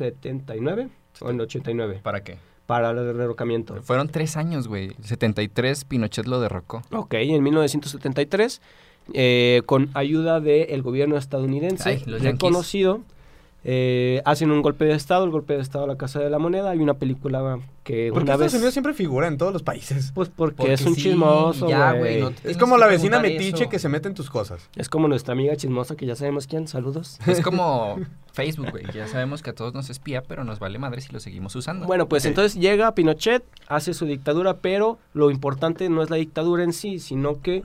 1979 0.00 0.88
o 1.20 1.30
en 1.30 1.40
89 1.40 2.00
¿Para 2.02 2.22
qué? 2.22 2.38
para 2.68 2.90
el 2.90 2.96
derrocamiento. 3.16 3.82
Fueron 3.82 4.08
tres 4.08 4.36
años, 4.36 4.68
güey. 4.68 4.94
73, 5.02 5.86
Pinochet 5.86 6.26
lo 6.26 6.38
derrocó. 6.38 6.82
Ok, 6.92 7.14
en 7.14 7.42
1973, 7.42 8.60
eh, 9.14 9.62
con 9.64 9.88
ayuda 9.94 10.40
del 10.40 10.82
gobierno 10.82 11.16
estadounidense 11.16 11.88
Ay, 11.88 12.02
los 12.04 12.20
yanquis. 12.20 12.42
Eh, 13.64 14.22
hacen 14.24 14.50
un 14.50 14.62
golpe 14.62 14.84
de 14.84 14.94
Estado, 14.94 15.24
el 15.24 15.30
golpe 15.30 15.54
de 15.54 15.60
Estado 15.60 15.84
a 15.84 15.88
la 15.88 15.96
Casa 15.96 16.20
de 16.20 16.30
la 16.30 16.38
Moneda. 16.38 16.70
Hay 16.70 16.78
una 16.78 16.94
película 16.94 17.58
que 17.82 18.10
¿Por 18.10 18.20
qué 18.20 18.22
una 18.24 18.32
Estados 18.34 18.40
vez... 18.40 18.54
Unidos 18.54 18.72
siempre 18.74 18.94
figura 18.94 19.26
en 19.26 19.36
todos 19.36 19.52
los 19.52 19.62
países? 19.62 20.12
Pues 20.14 20.28
porque, 20.28 20.56
Porque 20.56 20.72
es 20.74 20.82
un 20.86 20.94
sí, 20.94 21.02
chismoso, 21.02 21.68
ya, 21.68 21.92
no- 21.94 22.30
Es 22.44 22.56
como 22.56 22.78
la 22.78 22.86
vecina 22.86 23.18
metiche 23.18 23.62
eso. 23.62 23.68
que 23.68 23.78
se 23.78 23.88
mete 23.88 24.08
en 24.08 24.14
tus 24.14 24.30
cosas. 24.30 24.68
Es 24.76 24.88
como 24.88 25.08
nuestra 25.08 25.32
amiga 25.32 25.56
chismosa 25.56 25.96
que 25.96 26.06
ya 26.06 26.14
sabemos 26.14 26.46
quién. 26.46 26.68
Saludos. 26.68 27.18
Es 27.26 27.40
como 27.40 27.98
Facebook, 28.32 28.70
güey. 28.70 28.84
Ya 28.94 29.06
sabemos 29.08 29.42
que 29.42 29.50
a 29.50 29.54
todos 29.54 29.74
nos 29.74 29.90
espía, 29.90 30.22
pero 30.22 30.44
nos 30.44 30.58
vale 30.60 30.78
madre 30.78 31.00
si 31.00 31.12
lo 31.12 31.18
seguimos 31.20 31.54
usando. 31.56 31.86
Bueno, 31.86 32.08
pues 32.08 32.24
entonces 32.24 32.54
llega 32.60 32.94
Pinochet, 32.94 33.42
hace 33.66 33.92
su 33.94 34.06
dictadura, 34.06 34.58
pero 34.58 34.98
lo 35.14 35.30
importante 35.30 35.88
no 35.88 36.02
es 36.02 36.10
la 36.10 36.16
dictadura 36.16 36.62
en 36.62 36.72
sí, 36.72 37.00
sino 37.00 37.40
que, 37.42 37.64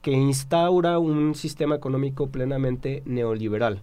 que 0.00 0.12
instaura 0.12 0.98
un 0.98 1.34
sistema 1.34 1.74
económico 1.74 2.28
plenamente 2.28 3.02
neoliberal. 3.04 3.80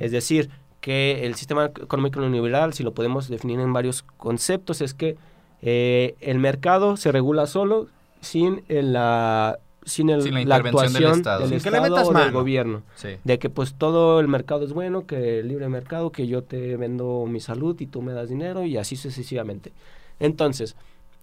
Es 0.00 0.10
decir, 0.10 0.50
que 0.84 1.24
el 1.24 1.34
sistema 1.34 1.64
económico 1.64 2.20
neoliberal, 2.20 2.74
si 2.74 2.82
lo 2.82 2.92
podemos 2.92 3.28
definir 3.30 3.58
en 3.58 3.72
varios 3.72 4.02
conceptos, 4.18 4.82
es 4.82 4.92
que 4.92 5.16
eh, 5.62 6.14
el 6.20 6.38
mercado 6.38 6.98
se 6.98 7.10
regula 7.10 7.46
solo 7.46 7.86
sin 8.20 8.62
el, 8.68 8.92
la, 8.92 9.58
sin 9.86 10.10
el- 10.10 10.20
Sin 10.20 10.34
la 10.34 10.40
la 10.44 10.56
intervención 10.58 10.92
del 10.92 10.96
actuación 11.06 11.18
Estado. 11.20 11.40
del 11.40 11.48
Sin 11.48 11.58
que 11.62 11.70
le 11.70 11.76
Estado 11.78 11.96
metas 11.96 12.08
o 12.08 12.18
del 12.24 12.32
gobierno. 12.32 12.82
Sí. 12.96 13.08
De 13.24 13.38
que 13.38 13.48
pues 13.48 13.72
todo 13.72 14.20
el 14.20 14.28
mercado 14.28 14.66
es 14.66 14.74
bueno, 14.74 15.06
que 15.06 15.40
el 15.40 15.48
libre 15.48 15.70
mercado, 15.70 16.12
que 16.12 16.26
yo 16.26 16.42
te 16.42 16.76
vendo 16.76 17.24
mi 17.26 17.40
salud 17.40 17.80
y 17.80 17.86
tú 17.86 18.02
me 18.02 18.12
das 18.12 18.28
dinero 18.28 18.66
y 18.66 18.76
así 18.76 18.94
sucesivamente. 18.96 19.72
Entonces, 20.20 20.76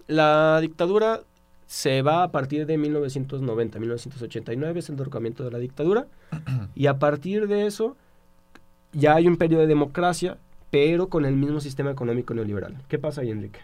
la 0.07 0.57
dictadura 0.59 1.21
se 1.67 2.01
va 2.01 2.23
a 2.23 2.31
partir 2.31 2.65
de 2.65 2.79
1990, 2.79 3.77
1989 3.79 4.79
es 4.79 4.89
el 4.89 4.95
derrocamiento 4.97 5.43
de 5.43 5.51
la 5.51 5.59
dictadura 5.59 6.07
y 6.75 6.87
a 6.87 6.97
partir 6.97 7.47
de 7.47 7.67
eso 7.67 7.95
ya 8.93 9.15
hay 9.15 9.27
un 9.27 9.37
periodo 9.37 9.61
de 9.61 9.67
democracia, 9.67 10.37
pero 10.69 11.07
con 11.09 11.25
el 11.25 11.35
mismo 11.35 11.59
sistema 11.59 11.91
económico 11.91 12.33
neoliberal. 12.33 12.75
¿Qué 12.87 12.97
pasa 12.97 13.21
ahí, 13.21 13.31
Enrique? 13.31 13.59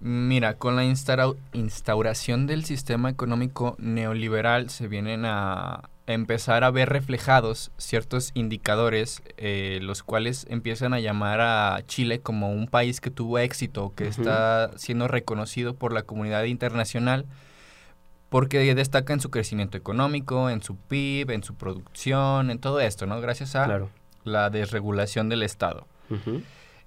Mira, 0.00 0.54
con 0.54 0.76
la 0.76 0.84
instaura- 0.84 1.34
instauración 1.52 2.46
del 2.46 2.64
sistema 2.64 3.08
económico 3.10 3.76
neoliberal 3.78 4.68
se 4.70 4.88
vienen 4.88 5.24
a 5.24 5.88
empezar 6.06 6.62
a 6.62 6.70
ver 6.70 6.88
reflejados 6.90 7.72
ciertos 7.78 8.30
indicadores, 8.34 9.22
eh, 9.38 9.80
los 9.82 10.04
cuales 10.04 10.46
empiezan 10.50 10.94
a 10.94 11.00
llamar 11.00 11.40
a 11.40 11.80
Chile 11.86 12.20
como 12.20 12.52
un 12.52 12.68
país 12.68 13.00
que 13.00 13.10
tuvo 13.10 13.38
éxito, 13.40 13.92
que 13.96 14.06
está 14.06 14.70
siendo 14.76 15.08
reconocido 15.08 15.74
por 15.74 15.92
la 15.92 16.02
comunidad 16.04 16.44
internacional, 16.44 17.26
porque 18.28 18.74
destaca 18.74 19.12
en 19.14 19.20
su 19.20 19.30
crecimiento 19.30 19.76
económico, 19.76 20.50
en 20.50 20.62
su 20.62 20.76
PIB, 20.76 21.30
en 21.30 21.42
su 21.42 21.54
producción, 21.54 22.50
en 22.50 22.58
todo 22.58 22.80
esto, 22.80 23.06
¿no? 23.06 23.20
Gracias 23.20 23.56
a 23.56 23.64
Claro. 23.64 23.88
La 24.26 24.50
desregulación 24.50 25.28
del 25.28 25.42
Estado. 25.42 25.86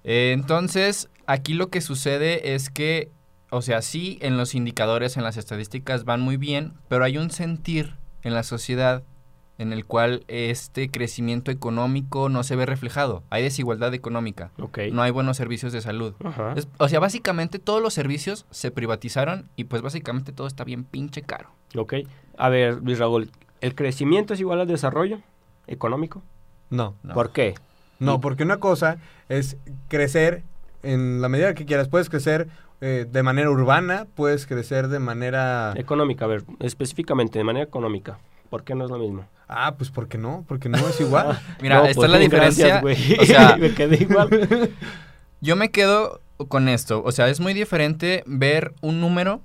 Eh, 0.04 0.32
entonces, 0.32 1.08
aquí 1.26 1.54
lo 1.54 1.68
que 1.68 1.80
sucede 1.80 2.54
es 2.54 2.70
que, 2.70 3.10
o 3.50 3.62
sea, 3.62 3.82
sí, 3.82 4.18
en 4.22 4.36
los 4.36 4.54
indicadores, 4.54 5.16
en 5.16 5.24
las 5.24 5.36
estadísticas 5.36 6.04
van 6.04 6.20
muy 6.20 6.36
bien, 6.36 6.74
pero 6.88 7.04
hay 7.04 7.18
un 7.18 7.30
sentir 7.30 7.96
en 8.22 8.34
la 8.34 8.42
sociedad 8.42 9.02
en 9.58 9.74
el 9.74 9.84
cual 9.84 10.24
este 10.28 10.90
crecimiento 10.90 11.50
económico 11.50 12.30
no 12.30 12.42
se 12.44 12.56
ve 12.56 12.64
reflejado. 12.64 13.24
Hay 13.28 13.42
desigualdad 13.42 13.92
económica, 13.92 14.52
Ok. 14.58 14.78
no 14.90 15.02
hay 15.02 15.10
buenos 15.10 15.36
servicios 15.36 15.70
de 15.74 15.82
salud. 15.82 16.14
Es- 16.56 16.66
o 16.78 16.88
sea, 16.88 16.98
básicamente 16.98 17.58
todos 17.58 17.82
los 17.82 17.92
servicios 17.92 18.46
se 18.50 18.70
privatizaron 18.70 19.50
y 19.56 19.64
pues 19.64 19.82
básicamente 19.82 20.32
todo 20.32 20.46
está 20.46 20.64
bien 20.64 20.84
pinche 20.84 21.20
caro. 21.20 21.50
Ok. 21.76 21.92
A 22.38 22.48
ver, 22.48 22.80
Luis 22.82 22.98
Raúl, 22.98 23.30
¿el 23.60 23.74
crecimiento 23.74 24.32
es 24.32 24.40
igual 24.40 24.60
al 24.60 24.66
desarrollo 24.66 25.20
económico? 25.66 26.22
No. 26.70 26.94
No. 27.02 27.14
¿Por 27.14 27.30
qué? 27.32 27.54
No, 27.98 28.14
Y- 28.14 28.18
porque 28.18 28.42
una 28.44 28.56
cosa 28.58 28.96
es 29.28 29.56
crecer 29.88 30.42
en 30.82 31.20
la 31.20 31.28
medida 31.28 31.54
que 31.54 31.66
quieras. 31.66 31.88
Puedes 31.88 32.08
crecer 32.08 32.48
eh, 32.80 33.06
de 33.10 33.22
manera 33.22 33.50
urbana, 33.50 34.06
puedes 34.14 34.46
crecer 34.46 34.88
de 34.88 34.98
manera... 35.00 35.74
Económica, 35.76 36.24
a 36.24 36.28
ver, 36.28 36.44
específicamente, 36.60 37.38
de 37.38 37.44
manera 37.44 37.64
económica. 37.64 38.18
¿Por 38.48 38.64
qué 38.64 38.74
no 38.74 38.84
es 38.86 38.90
lo 38.90 38.98
mismo? 38.98 39.26
Ah, 39.48 39.74
pues 39.76 39.90
¿por 39.90 40.08
qué 40.08 40.16
no? 40.16 40.44
Porque 40.48 40.68
no 40.68 40.78
es 40.78 40.98
igual. 41.00 41.38
Mira, 41.60 41.78
No, 41.80 41.84
esta 41.84 41.94
pues 41.96 42.06
es 42.06 42.12
la 42.12 42.18
bien, 42.18 42.30
diferencia. 42.30 42.80
gracias, 42.80 43.18
o 43.20 43.24
sea, 43.26 43.56
me 43.60 43.74
quedé 43.74 43.96
igual. 44.02 44.70
Yo 45.40 45.56
me 45.56 45.70
quedo 45.70 46.20
con 46.48 46.68
esto. 46.68 47.02
O 47.04 47.12
sea, 47.12 47.28
es 47.28 47.40
muy 47.40 47.52
diferente 47.52 48.22
ver 48.26 48.72
un 48.80 49.00
número 49.00 49.42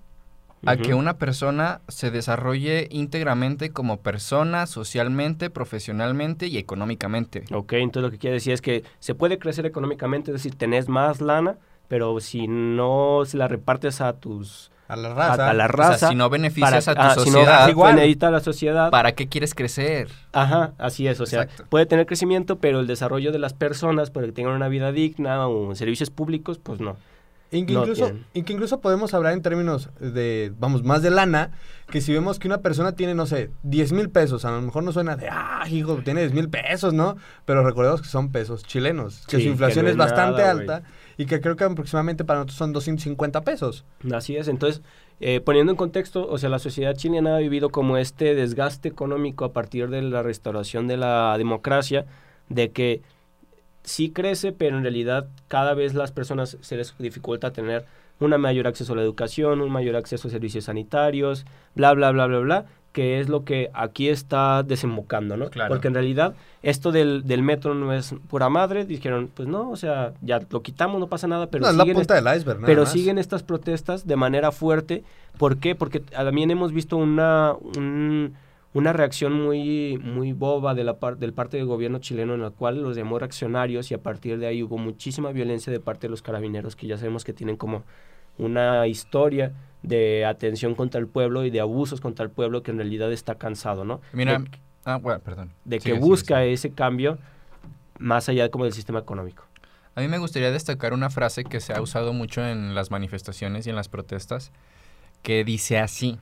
a 0.65 0.77
que 0.77 0.93
una 0.93 1.17
persona 1.17 1.81
se 1.87 2.11
desarrolle 2.11 2.87
íntegramente 2.91 3.69
como 3.71 3.97
persona, 4.01 4.65
socialmente, 4.67 5.49
profesionalmente 5.49 6.47
y 6.47 6.57
económicamente. 6.57 7.43
Ok, 7.53 7.73
entonces 7.73 8.03
lo 8.03 8.11
que 8.11 8.17
quiere 8.17 8.35
decir 8.35 8.53
es 8.53 8.61
que 8.61 8.83
se 8.99 9.15
puede 9.15 9.37
crecer 9.39 9.65
económicamente, 9.65 10.31
es 10.31 10.35
decir, 10.35 10.55
tenés 10.55 10.89
más 10.89 11.21
lana, 11.21 11.57
pero 11.87 12.19
si 12.19 12.47
no 12.47 13.23
se 13.25 13.37
la 13.37 13.47
repartes 13.47 14.01
a 14.01 14.13
tus... 14.13 14.71
A 14.87 14.95
la 14.95 15.13
raza. 15.15 15.49
a 15.49 15.53
la 15.53 15.65
O 15.65 15.67
raza... 15.67 15.97
sea, 15.97 16.09
si 16.09 16.15
no 16.15 16.29
beneficias 16.29 16.85
para- 16.85 17.01
a 17.11 17.15
tu 17.15 17.21
ah, 17.21 17.23
si 17.23 17.29
no 17.31 17.37
sociedad, 17.37 17.65
beneficia 17.65 18.27
a 18.27 18.31
la 18.31 18.39
sociedad, 18.39 18.91
¿para 18.91 19.13
qué 19.13 19.27
quieres 19.27 19.55
crecer? 19.55 20.09
Ajá, 20.31 20.73
así 20.77 21.07
es, 21.07 21.19
o 21.19 21.25
sea, 21.25 21.43
Exacto. 21.43 21.65
puede 21.69 21.87
tener 21.87 22.05
crecimiento, 22.05 22.57
pero 22.59 22.79
el 22.81 22.85
desarrollo 22.87 23.31
de 23.31 23.39
las 23.39 23.53
personas 23.55 24.11
para 24.11 24.27
que 24.27 24.31
tengan 24.31 24.53
una 24.53 24.67
vida 24.67 24.91
digna 24.91 25.47
o 25.47 25.73
servicios 25.73 26.11
públicos, 26.11 26.59
pues 26.61 26.79
no. 26.81 26.97
Y 27.55 27.65
que 27.65 27.73
No 27.73 27.81
incluso, 27.81 28.05
tienen. 28.05 28.25
y 28.33 28.43
que 28.43 28.53
incluso 28.53 28.81
podemos 28.81 29.13
hablar 29.13 29.33
en 29.33 29.41
términos 29.41 29.89
de, 29.99 30.51
vamos, 30.59 30.83
más 30.83 31.01
de 31.01 31.09
lana, 31.11 31.51
que 31.89 32.01
si 32.01 32.11
vemos 32.13 32.39
que 32.39 32.47
una 32.47 32.59
persona 32.59 32.93
tiene, 32.93 33.15
no 33.15 33.25
sé, 33.25 33.51
10 33.63 33.91
mil 33.93 34.09
pesos, 34.09 34.43
a 34.45 34.51
lo 34.51 34.61
mejor 34.61 34.83
no 34.83 34.91
suena 34.91 35.15
de, 35.15 35.27
ah, 35.29 35.63
hijo, 35.69 35.95
tiene 36.03 36.21
10 36.21 36.33
mil 36.33 36.49
pesos, 36.49 36.93
¿no? 36.93 37.15
Pero 37.45 37.63
recordemos 37.63 38.01
que 38.01 38.07
son 38.07 38.31
pesos 38.31 38.63
chilenos, 38.63 39.25
que 39.27 39.37
Sí, 39.37 39.43
su 39.43 39.49
inflación 39.49 39.85
que 39.85 39.87
no 39.87 39.91
es 39.91 39.97
bastante 39.97 40.41
nada, 40.41 40.51
alta 40.51 40.83
y 41.17 41.25
que 41.27 41.39
creo 41.39 41.55
que 41.55 41.63
aproximadamente 41.63 42.25
para 42.25 42.39
nosotros 42.39 42.57
son 42.57 42.73
250 42.73 43.41
pesos. 43.41 43.85
Así 44.13 44.35
es, 44.35 44.47
entonces, 44.49 44.81
eh, 45.21 45.39
poniendo 45.39 45.71
en 45.71 45.77
contexto, 45.77 46.27
o 46.27 46.37
sea, 46.37 46.49
la 46.49 46.59
sociedad 46.59 46.93
chilena 46.95 47.35
ha 47.37 47.39
vivido 47.39 47.69
como 47.69 47.97
este 47.97 48.35
desgaste 48.35 48.89
económico 48.89 49.45
a 49.45 49.53
partir 49.53 49.89
de 49.89 50.01
la 50.01 50.21
restauración 50.23 50.87
de 50.87 50.97
la 50.97 51.35
democracia, 51.37 52.05
de 52.49 52.71
que 52.71 53.01
sí 53.85 54.11
crece, 54.11 54.51
pero 54.51 54.77
en 54.77 54.83
realidad 54.83 55.27
cada 55.47 55.73
vez 55.73 55.93
las 55.93 56.11
personas 56.11 56.57
se 56.61 56.75
les 56.75 56.93
dificulta 56.97 57.53
tener 57.53 57.85
un 58.19 58.29
mayor 58.39 58.67
acceso 58.67 58.93
a 58.93 58.95
la 58.95 59.01
educación, 59.01 59.61
un 59.61 59.71
mayor 59.71 59.95
acceso 59.95 60.27
a 60.27 60.31
servicios 60.31 60.65
sanitarios, 60.65 61.45
bla, 61.75 61.93
bla, 61.93 62.11
bla, 62.11 62.27
bla, 62.27 62.39
bla, 62.39 62.65
que 62.93 63.19
es 63.19 63.27
lo 63.27 63.43
que 63.43 63.69
aquí 63.73 64.07
está 64.07 64.63
desembocando, 64.63 65.35
¿no? 65.35 65.49
Claro. 65.49 65.69
Porque 65.69 65.89
en 65.89 65.93
realidad 65.93 66.33
esto 66.63 66.93
del, 66.93 67.27
del, 67.27 67.41
metro 67.41 67.75
no 67.75 67.91
es 67.91 68.15
pura 68.29 68.47
madre, 68.47 68.85
dijeron, 68.85 69.29
pues 69.33 69.49
no, 69.49 69.69
o 69.69 69.75
sea, 69.75 70.13
ya 70.21 70.39
lo 70.49 70.61
quitamos, 70.61 70.99
no 70.99 71.07
pasa 71.07 71.27
nada, 71.27 71.47
pero, 71.47 71.69
siguen, 71.69 72.07
pero 72.65 72.85
siguen 72.85 73.17
estas 73.17 73.43
protestas 73.43 74.07
de 74.07 74.15
manera 74.15 74.53
fuerte. 74.53 75.03
¿Por 75.37 75.57
qué? 75.57 75.75
Porque 75.75 75.99
también 75.99 76.51
hemos 76.51 76.71
visto 76.71 76.95
una, 76.95 77.55
una 78.75 78.91
reacción 78.91 79.31
muy, 79.31 79.97
muy 80.03 80.33
boba 80.33 80.73
de 80.73 80.83
la 80.83 80.97
del 81.17 81.33
parte 81.33 81.55
del 81.55 81.65
gobierno 81.65 81.99
chileno 81.99 82.33
en 82.33 82.41
la 82.41 82.49
cual 82.49 82.83
los 82.83 82.97
llamó 82.97 83.17
reaccionarios 83.17 83.89
y 83.89 83.93
a 83.93 84.03
partir 84.03 84.37
de 84.37 84.47
ahí 84.47 84.61
hubo 84.61 84.77
muchísima 84.77 85.31
violencia 85.31 85.71
de 85.71 85.79
parte 85.79 86.07
de 86.07 86.11
los 86.11 86.21
carabineros 86.21 86.75
que 86.75 86.85
ya 86.85 86.97
sabemos 86.97 87.23
que 87.23 87.31
tienen 87.31 87.55
como 87.55 87.83
una 88.37 88.85
historia 88.85 89.53
de 89.81 90.25
atención 90.25 90.75
contra 90.75 90.99
el 90.99 91.07
pueblo 91.07 91.45
y 91.45 91.51
de 91.51 91.61
abusos 91.61 92.01
contra 92.01 92.25
el 92.25 92.31
pueblo 92.31 92.63
que 92.63 92.71
en 92.71 92.77
realidad 92.77 93.13
está 93.13 93.35
cansado, 93.35 93.85
¿no? 93.85 94.01
Mira, 94.11 94.39
de, 94.39 94.49
ah, 94.83 94.97
bueno, 94.97 95.21
perdón. 95.21 95.53
De 95.63 95.79
que 95.79 95.93
busca 95.93 96.43
ese 96.43 96.71
cambio 96.71 97.17
más 97.97 98.27
allá 98.27 98.49
como 98.49 98.65
del 98.65 98.73
sistema 98.73 98.99
económico. 98.99 99.45
A 99.95 100.01
mí 100.01 100.09
me 100.09 100.17
gustaría 100.17 100.51
destacar 100.51 100.91
una 100.91 101.09
frase 101.09 101.45
que 101.45 101.61
se 101.61 101.71
ha 101.71 101.81
usado 101.81 102.11
mucho 102.11 102.45
en 102.45 102.75
las 102.75 102.91
manifestaciones 102.91 103.67
y 103.67 103.69
en 103.69 103.77
las 103.77 103.87
protestas, 103.87 104.51
que 105.21 105.45
dice 105.45 105.79
así, 105.79 106.19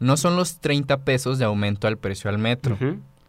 no 0.00 0.16
son 0.16 0.34
los 0.34 0.58
30 0.58 1.04
pesos 1.04 1.38
de 1.38 1.44
aumento 1.44 1.86
al 1.86 1.98
precio 1.98 2.28
al 2.28 2.38
metro, 2.38 2.76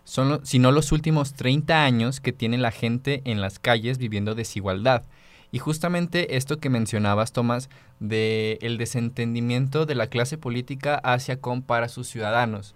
son 0.04 0.40
sino 0.44 0.72
los 0.72 0.92
últimos 0.92 1.34
30 1.34 1.84
años 1.84 2.20
que 2.20 2.34
tiene 2.34 2.58
la 2.58 2.72
gente 2.72 3.22
en 3.26 3.40
las 3.40 3.60
calles 3.60 3.98
viviendo 3.98 4.34
desigualdad. 4.34 5.04
Y 5.52 5.60
justamente 5.60 6.38
esto 6.38 6.58
que 6.58 6.70
mencionabas, 6.70 7.34
Tomás, 7.34 7.70
de 8.00 8.58
el 8.62 8.78
desentendimiento 8.78 9.86
de 9.86 9.96
la 9.96 10.08
clase 10.08 10.38
política 10.38 10.96
hacia 10.96 11.40
con 11.40 11.62
para 11.62 11.90
sus 11.90 12.08
ciudadanos. 12.08 12.74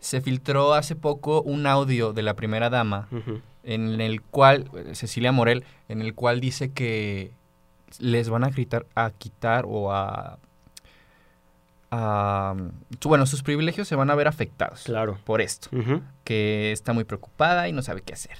Se 0.00 0.20
filtró 0.20 0.74
hace 0.74 0.96
poco 0.96 1.42
un 1.42 1.66
audio 1.66 2.12
de 2.12 2.22
la 2.22 2.34
primera 2.34 2.70
dama 2.70 3.08
en 3.64 4.00
el 4.00 4.22
cual, 4.22 4.70
Cecilia 4.92 5.32
Morel, 5.32 5.64
en 5.88 6.00
el 6.00 6.14
cual 6.14 6.40
dice 6.40 6.70
que 6.70 7.32
les 7.98 8.28
van 8.28 8.44
a 8.44 8.50
gritar 8.50 8.86
a 8.94 9.10
quitar 9.10 9.64
o 9.68 9.92
a 9.92 10.38
bueno, 11.90 13.26
sus 13.26 13.42
privilegios 13.42 13.88
se 13.88 13.96
van 13.96 14.10
a 14.10 14.14
ver 14.14 14.28
afectados 14.28 14.82
claro. 14.84 15.18
por 15.24 15.40
esto, 15.40 15.68
que 16.24 16.72
está 16.72 16.92
muy 16.92 17.04
preocupada 17.04 17.68
y 17.68 17.72
no 17.72 17.82
sabe 17.82 18.02
qué 18.02 18.12
hacer. 18.12 18.36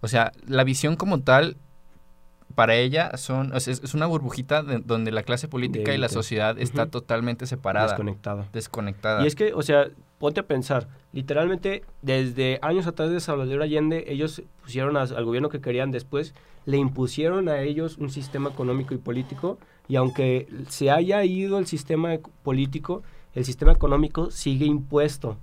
O 0.00 0.08
sea, 0.08 0.32
la 0.46 0.64
visión 0.64 0.96
como 0.96 1.20
tal 1.20 1.56
para 2.54 2.74
ella 2.74 3.16
son 3.16 3.52
es, 3.54 3.94
una 3.94 4.06
burbujita 4.06 4.62
donde 4.62 5.10
la 5.10 5.22
clase 5.22 5.48
política 5.48 5.94
y 5.94 5.98
la 5.98 6.08
sociedad 6.08 6.58
está 6.58 6.86
totalmente 6.86 7.46
separada. 7.46 7.88
Desconectada. 7.88 8.48
Desconectada. 8.52 9.24
Y 9.24 9.26
es 9.26 9.34
que, 9.34 9.54
o 9.54 9.62
sea, 9.62 9.88
ponte 10.18 10.40
a 10.40 10.46
pensar, 10.46 10.88
literalmente 11.12 11.82
desde 12.02 12.58
años 12.62 12.86
atrás 12.86 13.10
de 13.10 13.20
Salvador 13.20 13.62
Allende, 13.62 14.04
ellos 14.08 14.42
pusieron 14.62 14.96
al 14.96 15.24
gobierno 15.24 15.48
que 15.48 15.60
querían 15.60 15.90
después, 15.90 16.34
le 16.64 16.76
impusieron 16.76 17.48
a 17.48 17.60
ellos 17.60 17.98
un 17.98 18.10
sistema 18.10 18.50
económico 18.50 18.94
y 18.94 18.98
político, 18.98 19.58
y 19.88 19.96
aunque 19.96 20.48
se 20.68 20.90
haya 20.90 21.24
ido 21.24 21.58
el 21.58 21.66
sistema 21.66 22.16
político, 22.42 23.02
el 23.34 23.44
sistema 23.44 23.72
económico 23.72 24.30
sigue 24.30 24.66
impuesto. 24.66 25.36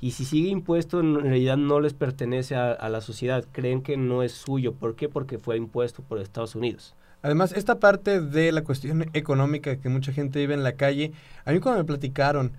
Y 0.00 0.12
si 0.12 0.24
sigue 0.24 0.48
impuesto, 0.48 1.00
en 1.00 1.20
realidad 1.20 1.56
no 1.56 1.80
les 1.80 1.92
pertenece 1.92 2.54
a, 2.54 2.88
la 2.88 3.00
sociedad. 3.00 3.44
Creen 3.50 3.82
que 3.82 3.96
no 3.96 4.22
es 4.22 4.32
suyo. 4.32 4.72
¿Por 4.72 4.94
qué? 4.94 5.08
Porque 5.08 5.38
fue 5.38 5.56
impuesto 5.56 6.02
por 6.02 6.20
Estados 6.20 6.54
Unidos. 6.54 6.94
Además, 7.22 7.52
esta 7.52 7.80
parte 7.80 8.20
de 8.20 8.52
la 8.52 8.62
cuestión 8.62 9.10
económica 9.12 9.76
que 9.76 9.88
mucha 9.88 10.12
gente 10.12 10.38
vive 10.38 10.54
en 10.54 10.62
la 10.62 10.74
calle, 10.74 11.12
a 11.44 11.52
mí 11.52 11.58
cuando 11.58 11.80
me 11.80 11.84
platicaron 11.84 12.52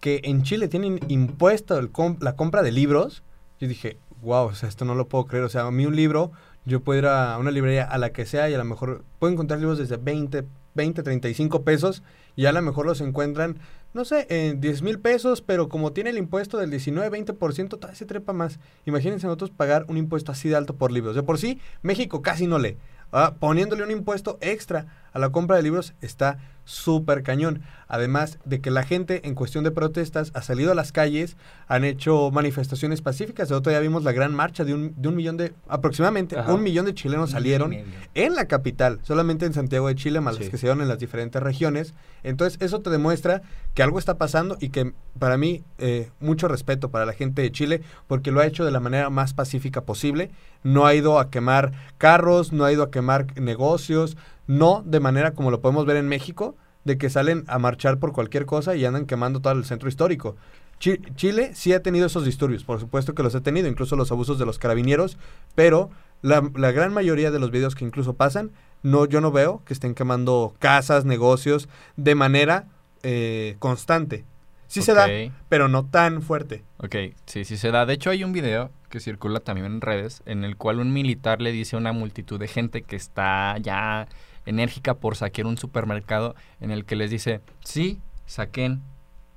que 0.00 0.20
en 0.22 0.44
Chile 0.44 0.68
tienen 0.68 1.00
impuesto 1.08 1.78
el 1.78 1.90
la 2.20 2.36
compra 2.36 2.62
de 2.62 2.70
libros, 2.70 3.24
yo 3.58 3.66
dije, 3.66 3.96
wow, 4.22 4.46
o 4.46 4.54
sea, 4.54 4.68
esto 4.68 4.84
no 4.84 4.94
lo 4.94 5.08
puedo 5.08 5.26
creer. 5.26 5.44
O 5.44 5.48
sea, 5.48 5.66
a 5.66 5.70
mí 5.72 5.86
un 5.86 5.96
libro, 5.96 6.30
yo 6.64 6.80
puedo 6.80 7.00
ir 7.00 7.06
a 7.06 7.36
una 7.38 7.50
librería 7.50 7.84
a 7.84 7.98
la 7.98 8.10
que 8.10 8.24
sea 8.24 8.48
y 8.48 8.54
a 8.54 8.58
lo 8.58 8.64
mejor 8.64 9.04
puedo 9.18 9.32
encontrar 9.32 9.58
libros 9.58 9.78
desde 9.78 9.96
20, 9.96 10.44
20, 10.74 11.02
35 11.02 11.62
pesos 11.62 12.02
y 12.36 12.46
a 12.46 12.52
lo 12.52 12.62
mejor 12.62 12.86
los 12.86 13.00
encuentran 13.00 13.58
no 13.94 14.04
sé, 14.04 14.26
en 14.28 14.60
10 14.60 14.82
mil 14.82 14.98
pesos, 14.98 15.40
pero 15.40 15.68
como 15.68 15.92
tiene 15.92 16.10
el 16.10 16.18
impuesto 16.18 16.58
del 16.58 16.70
19-20%, 16.72 17.68
todavía 17.68 17.94
se 17.94 18.04
trepa 18.04 18.32
más. 18.32 18.58
Imagínense 18.86 19.28
nosotros 19.28 19.52
pagar 19.52 19.86
un 19.88 19.96
impuesto 19.96 20.32
así 20.32 20.48
de 20.48 20.56
alto 20.56 20.74
por 20.74 20.90
libros. 20.90 21.14
De 21.14 21.22
por 21.22 21.38
sí, 21.38 21.60
México 21.80 22.20
casi 22.20 22.48
no 22.48 22.58
lee. 22.58 22.76
Ah, 23.12 23.36
poniéndole 23.38 23.84
un 23.84 23.92
impuesto 23.92 24.36
extra 24.40 25.03
a 25.14 25.18
la 25.18 25.30
compra 25.30 25.56
de 25.56 25.62
libros 25.62 25.94
está 26.02 26.38
súper 26.64 27.22
cañón. 27.22 27.62
Además 27.86 28.38
de 28.44 28.60
que 28.60 28.70
la 28.70 28.82
gente 28.82 29.26
en 29.28 29.34
cuestión 29.34 29.64
de 29.64 29.70
protestas 29.70 30.30
ha 30.34 30.42
salido 30.42 30.72
a 30.72 30.74
las 30.74 30.90
calles, 30.90 31.36
han 31.68 31.84
hecho 31.84 32.30
manifestaciones 32.32 33.02
pacíficas. 33.02 33.50
El 33.50 33.58
otro 33.58 33.70
día 33.70 33.80
vimos 33.80 34.02
la 34.02 34.12
gran 34.12 34.34
marcha 34.34 34.64
de 34.64 34.74
un, 34.74 34.94
de 34.96 35.08
un 35.08 35.14
millón 35.14 35.36
de, 35.36 35.52
aproximadamente 35.68 36.36
un 36.48 36.62
millón 36.62 36.86
de 36.86 36.94
chilenos 36.94 37.30
salieron 37.30 37.74
en 38.14 38.34
la 38.34 38.46
capital, 38.46 38.98
solamente 39.02 39.46
en 39.46 39.52
Santiago 39.52 39.88
de 39.88 39.94
Chile, 39.94 40.20
más 40.20 40.38
los 40.38 40.48
que 40.48 40.56
se 40.56 40.66
dieron 40.66 40.80
en 40.82 40.88
las 40.88 40.98
diferentes 40.98 41.42
regiones. 41.42 41.94
Entonces 42.22 42.60
eso 42.60 42.80
te 42.80 42.90
demuestra 42.90 43.42
que 43.74 43.82
algo 43.82 43.98
está 43.98 44.16
pasando 44.16 44.56
y 44.60 44.70
que 44.70 44.94
para 45.18 45.36
mí 45.36 45.62
eh, 45.78 46.10
mucho 46.20 46.48
respeto 46.48 46.90
para 46.90 47.06
la 47.06 47.12
gente 47.12 47.42
de 47.42 47.52
Chile 47.52 47.82
porque 48.06 48.32
lo 48.32 48.40
ha 48.40 48.46
hecho 48.46 48.64
de 48.64 48.70
la 48.70 48.80
manera 48.80 49.10
más 49.10 49.34
pacífica 49.34 49.82
posible. 49.82 50.30
No 50.62 50.86
ha 50.86 50.94
ido 50.94 51.18
a 51.18 51.30
quemar 51.30 51.72
carros, 51.98 52.52
no 52.52 52.64
ha 52.64 52.72
ido 52.72 52.82
a 52.82 52.90
quemar 52.90 53.38
negocios, 53.38 54.16
no 54.46 54.82
de 54.84 55.00
manera 55.00 55.32
como 55.32 55.50
lo 55.50 55.60
podemos 55.60 55.86
ver 55.86 55.96
en 55.96 56.08
México, 56.08 56.56
de 56.84 56.98
que 56.98 57.10
salen 57.10 57.44
a 57.46 57.58
marchar 57.58 57.98
por 57.98 58.12
cualquier 58.12 58.46
cosa 58.46 58.76
y 58.76 58.84
andan 58.84 59.06
quemando 59.06 59.40
todo 59.40 59.54
el 59.54 59.64
centro 59.64 59.88
histórico. 59.88 60.36
Chile 60.78 61.52
sí 61.54 61.72
ha 61.72 61.82
tenido 61.82 62.06
esos 62.06 62.24
disturbios, 62.24 62.64
por 62.64 62.78
supuesto 62.78 63.14
que 63.14 63.22
los 63.22 63.34
ha 63.34 63.40
tenido, 63.40 63.68
incluso 63.68 63.96
los 63.96 64.12
abusos 64.12 64.38
de 64.38 64.44
los 64.44 64.58
carabineros, 64.58 65.16
pero 65.54 65.90
la, 66.20 66.40
gran 66.40 66.92
mayoría 66.92 67.30
de 67.30 67.38
los 67.38 67.50
videos 67.50 67.74
que 67.74 67.84
incluso 67.84 68.14
pasan, 68.14 68.50
no, 68.82 69.06
yo 69.06 69.20
no 69.20 69.30
veo 69.30 69.62
que 69.64 69.72
estén 69.72 69.94
quemando 69.94 70.54
casas, 70.58 71.04
negocios, 71.04 71.68
de 71.96 72.14
manera 72.14 72.66
eh, 73.02 73.56
constante. 73.60 74.24
Sí 74.66 74.82
se 74.82 74.92
da, 74.92 75.06
pero 75.48 75.68
no 75.68 75.86
tan 75.86 76.20
fuerte. 76.20 76.64
Ok, 76.78 76.96
sí, 77.26 77.44
sí 77.44 77.56
se 77.56 77.70
da. 77.70 77.86
De 77.86 77.94
hecho, 77.94 78.10
hay 78.10 78.24
un 78.24 78.32
video 78.32 78.70
que 78.88 78.98
circula 78.98 79.40
también 79.40 79.66
en 79.66 79.80
redes 79.80 80.22
en 80.26 80.44
el 80.44 80.56
cual 80.56 80.80
un 80.80 80.92
militar 80.92 81.40
le 81.40 81.52
dice 81.52 81.76
a 81.76 81.78
una 81.78 81.92
multitud 81.92 82.40
de 82.40 82.48
gente 82.48 82.82
que 82.82 82.96
está 82.96 83.56
ya 83.58 84.08
enérgica 84.46 84.94
por 84.94 85.16
saquear 85.16 85.46
un 85.46 85.58
supermercado 85.58 86.34
en 86.60 86.70
el 86.70 86.84
que 86.84 86.96
les 86.96 87.10
dice, 87.10 87.40
sí, 87.64 88.00
saquen, 88.26 88.82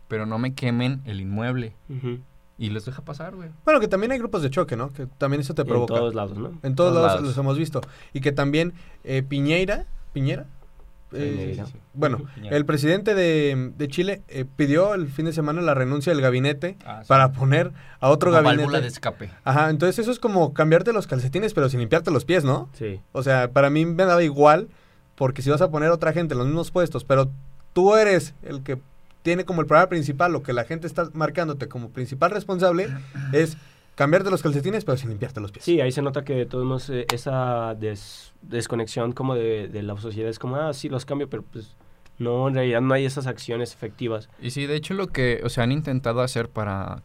pero 0.07 0.25
no 0.25 0.37
me 0.37 0.53
quemen 0.53 1.01
el 1.05 1.21
inmueble. 1.21 1.75
Y 2.57 2.69
los 2.69 2.85
deja 2.85 3.03
pasar, 3.03 3.35
güey. 3.35 3.49
Bueno, 3.65 3.79
que 3.79 3.87
también 3.87 4.11
hay 4.11 4.17
grupos 4.17 4.41
de 4.41 4.49
choque, 4.49 4.75
¿no? 4.75 4.91
Que 4.91 5.05
también 5.05 5.41
eso 5.41 5.53
te 5.53 5.63
provoca. 5.63 5.93
En 5.93 5.99
todos 5.99 6.15
lados, 6.15 6.37
¿no? 6.37 6.59
En 6.63 6.75
todos, 6.75 6.93
lados, 6.93 7.21
los 7.21 7.37
hemos 7.37 7.57
visto. 7.57 7.81
Y 8.13 8.21
que 8.21 8.31
también 8.31 8.73
eh, 9.03 9.21
Piñeira, 9.21 9.85
Piñera, 10.13 10.47
eh, 11.13 11.63
bueno, 11.93 12.19
el 12.43 12.65
presidente 12.65 13.15
de, 13.15 13.87
Chile 13.87 14.23
eh, 14.27 14.43
pidió 14.43 14.93
el 14.93 15.07
fin 15.07 15.25
de 15.25 15.33
semana 15.33 15.61
la 15.61 15.73
renuncia 15.73 16.11
del 16.11 16.21
gabinete 16.21 16.77
ah, 16.85 17.03
para 17.07 17.31
poner 17.31 17.71
a 17.99 18.09
otro 18.09 18.31
como 18.31 18.43
gabinete. 18.43 18.81
de 18.81 18.87
escape. 18.87 19.29
Ajá, 19.45 19.69
entonces 19.69 19.99
eso 19.99 20.11
es 20.11 20.19
como 20.19 20.53
cambiarte 20.53 20.91
los 20.91 21.07
calcetines, 21.07 21.53
pero 21.53 21.69
sin 21.69 21.79
limpiarte 21.79 22.11
los 22.11 22.25
pies, 22.25 22.43
¿no? 22.43 22.69
Sí. 22.73 22.99
O 23.13 23.23
sea, 23.23 23.51
para 23.51 23.69
mí 23.69 23.85
me 23.85 24.03
daba 24.03 24.21
igual 24.23 24.67
porque 25.17 25.41
si 25.41 25.49
vas 25.49 25.61
a 25.61 25.69
poner 25.69 25.89
a 25.89 25.93
otra 25.93 26.13
gente 26.13 26.33
en 26.33 26.37
los 26.37 26.47
mismos 26.47 26.71
puestos, 26.71 27.03
pero 27.03 27.29
tú 27.73 27.95
eres 27.95 28.33
el 28.43 28.63
que 28.63 28.77
tiene 29.23 29.43
como 29.43 29.61
el 29.61 29.67
problema 29.67 29.89
principal, 29.89 30.31
lo 30.31 30.43
que 30.43 30.53
la 30.53 30.63
gente 30.63 30.87
está 30.87 31.09
marcándote 31.13 31.67
como 31.67 31.89
principal 31.89 32.31
responsable, 32.31 32.87
es 33.33 33.57
cambiarte 33.95 34.29
los 34.29 34.43
calcetines, 34.43 34.85
pero 34.85 34.97
sin 34.97 35.09
limpiarte 35.09 35.41
los 35.41 35.51
pies. 35.51 35.65
Sí, 35.65 35.81
ahí 35.81 35.91
se 35.91 36.01
nota 36.01 36.23
que 36.23 36.45
todos 36.45 36.89
eh, 36.91 37.07
esa 37.11 37.75
desconexión 38.41 39.11
como 39.11 39.33
de, 39.35 39.67
de, 39.67 39.81
la 39.81 39.97
sociedad 39.97 40.29
es 40.29 40.39
como, 40.39 40.55
ah, 40.55 40.71
sí, 40.73 40.87
los 40.87 41.05
cambio, 41.05 41.27
pero 41.29 41.43
pues 41.43 41.75
no, 42.19 42.47
en 42.47 42.53
realidad 42.53 42.81
no 42.81 42.93
hay 42.93 43.05
esas 43.05 43.25
acciones 43.25 43.73
efectivas. 43.73 44.29
Y 44.39 44.51
sí, 44.51 44.67
de 44.67 44.75
hecho 44.75 44.93
lo 44.93 45.07
que, 45.07 45.41
o 45.43 45.49
sea, 45.49 45.63
han 45.63 45.71
intentado 45.71 46.21
hacer 46.21 46.47
para 46.47 47.01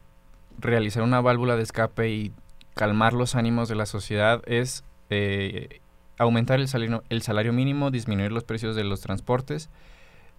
realizar 0.58 1.02
una 1.02 1.22
válvula 1.22 1.56
de 1.56 1.62
escape 1.62 2.10
y 2.10 2.32
calmar 2.74 3.14
los 3.14 3.34
ánimos 3.34 3.68
de 3.68 3.74
la 3.74 3.86
sociedad 3.86 4.42
es 4.46 4.84
eh, 5.10 5.80
aumentar 6.18 6.60
el 6.60 6.68
salario, 6.68 7.02
el 7.08 7.22
salario 7.22 7.52
mínimo, 7.52 7.90
disminuir 7.90 8.32
los 8.32 8.44
precios 8.44 8.76
de 8.76 8.84
los 8.84 9.00
transportes, 9.00 9.70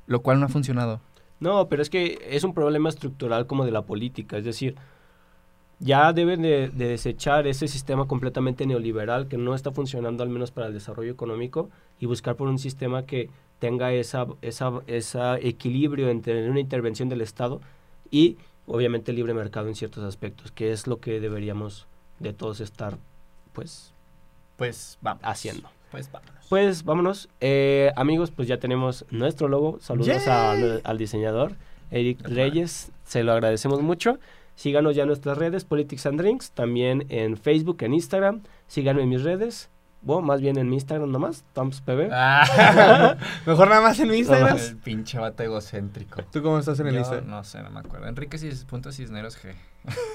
lo 0.07 0.21
cual 0.21 0.39
no 0.39 0.45
ha 0.45 0.49
funcionado. 0.49 0.99
No, 1.39 1.67
pero 1.67 1.81
es 1.81 1.89
que 1.89 2.19
es 2.29 2.43
un 2.43 2.53
problema 2.53 2.89
estructural 2.89 3.47
como 3.47 3.65
de 3.65 3.71
la 3.71 3.81
política, 3.81 4.37
es 4.37 4.45
decir, 4.45 4.75
ya 5.79 6.13
deben 6.13 6.41
de, 6.41 6.69
desechar 6.69 7.47
ese 7.47 7.67
sistema 7.67 8.07
completamente 8.07 8.65
neoliberal 8.65 9.27
que 9.27 9.37
no 9.37 9.53
está 9.53 9.71
funcionando 9.71 10.23
al 10.23 10.29
menos 10.29 10.51
para 10.51 10.67
el 10.67 10.73
desarrollo 10.73 11.11
económico 11.11 11.69
y 11.99 12.05
buscar 12.05 12.35
por 12.35 12.47
un 12.47 12.59
sistema 12.59 13.05
que 13.05 13.29
tenga 13.59 13.91
esa, 13.91 14.27
esa, 14.41 14.81
esa 14.87 15.37
equilibrio 15.37 16.09
entre 16.09 16.49
una 16.49 16.59
intervención 16.59 17.09
del 17.09 17.21
Estado 17.21 17.59
y 18.09 18.37
obviamente 18.67 19.11
el 19.11 19.17
libre 19.17 19.33
mercado 19.33 19.67
en 19.67 19.75
ciertos 19.75 20.03
aspectos, 20.03 20.51
que 20.51 20.71
es 20.71 20.87
lo 20.87 20.99
que 20.99 21.19
deberíamos 21.19 21.87
de 22.19 22.33
todos 22.33 22.61
estar 22.61 22.97
pues 23.51 23.92
pues 24.57 24.97
haciendo. 25.21 25.69
Pues 25.91 26.11
vámonos. 26.11 26.45
Pues 26.49 26.83
vámonos. 26.83 27.29
Eh, 27.41 27.91
amigos, 27.95 28.31
pues 28.31 28.47
ya 28.47 28.57
tenemos 28.57 29.05
nuestro 29.11 29.47
logo. 29.47 29.79
Saludos 29.79 30.27
al 30.27 30.97
diseñador, 30.97 31.55
Eric 31.91 32.21
Reyes. 32.23 32.91
Se 33.03 33.23
lo 33.23 33.33
agradecemos 33.33 33.81
mucho. 33.81 34.19
Síganos 34.55 34.95
ya 34.95 35.03
en 35.03 35.07
nuestras 35.07 35.37
redes, 35.37 35.65
Politics 35.65 36.05
and 36.05 36.19
Drinks, 36.19 36.51
también 36.51 37.05
en 37.09 37.37
Facebook, 37.37 37.77
en 37.81 37.93
Instagram. 37.93 38.43
Síganme 38.67 39.01
en 39.03 39.09
mis 39.09 39.23
redes. 39.23 39.69
Bueno, 40.03 40.21
más 40.21 40.41
bien 40.41 40.57
en 40.57 40.69
mi 40.69 40.75
Instagram 40.75 41.11
nomás, 41.11 41.43
TompsPB. 41.53 42.09
Ah, 42.11 43.17
mejor 43.45 43.69
nada 43.69 43.81
más 43.81 43.99
en 43.99 44.09
mi 44.09 44.17
Instagram. 44.17 44.57
El 44.57 44.77
pinche 44.77 45.17
vato 45.17 45.43
egocéntrico. 45.43 46.21
¿Tú 46.31 46.41
cómo 46.41 46.59
estás 46.59 46.79
en 46.79 46.87
el 46.87 46.95
Instagram? 46.97 47.27
No 47.27 47.43
sé, 47.43 47.61
no 47.63 47.69
me 47.69 47.79
acuerdo. 47.79 48.07
Enrique 48.07 48.37
Cisneros 48.37 49.37
G. 49.41 49.53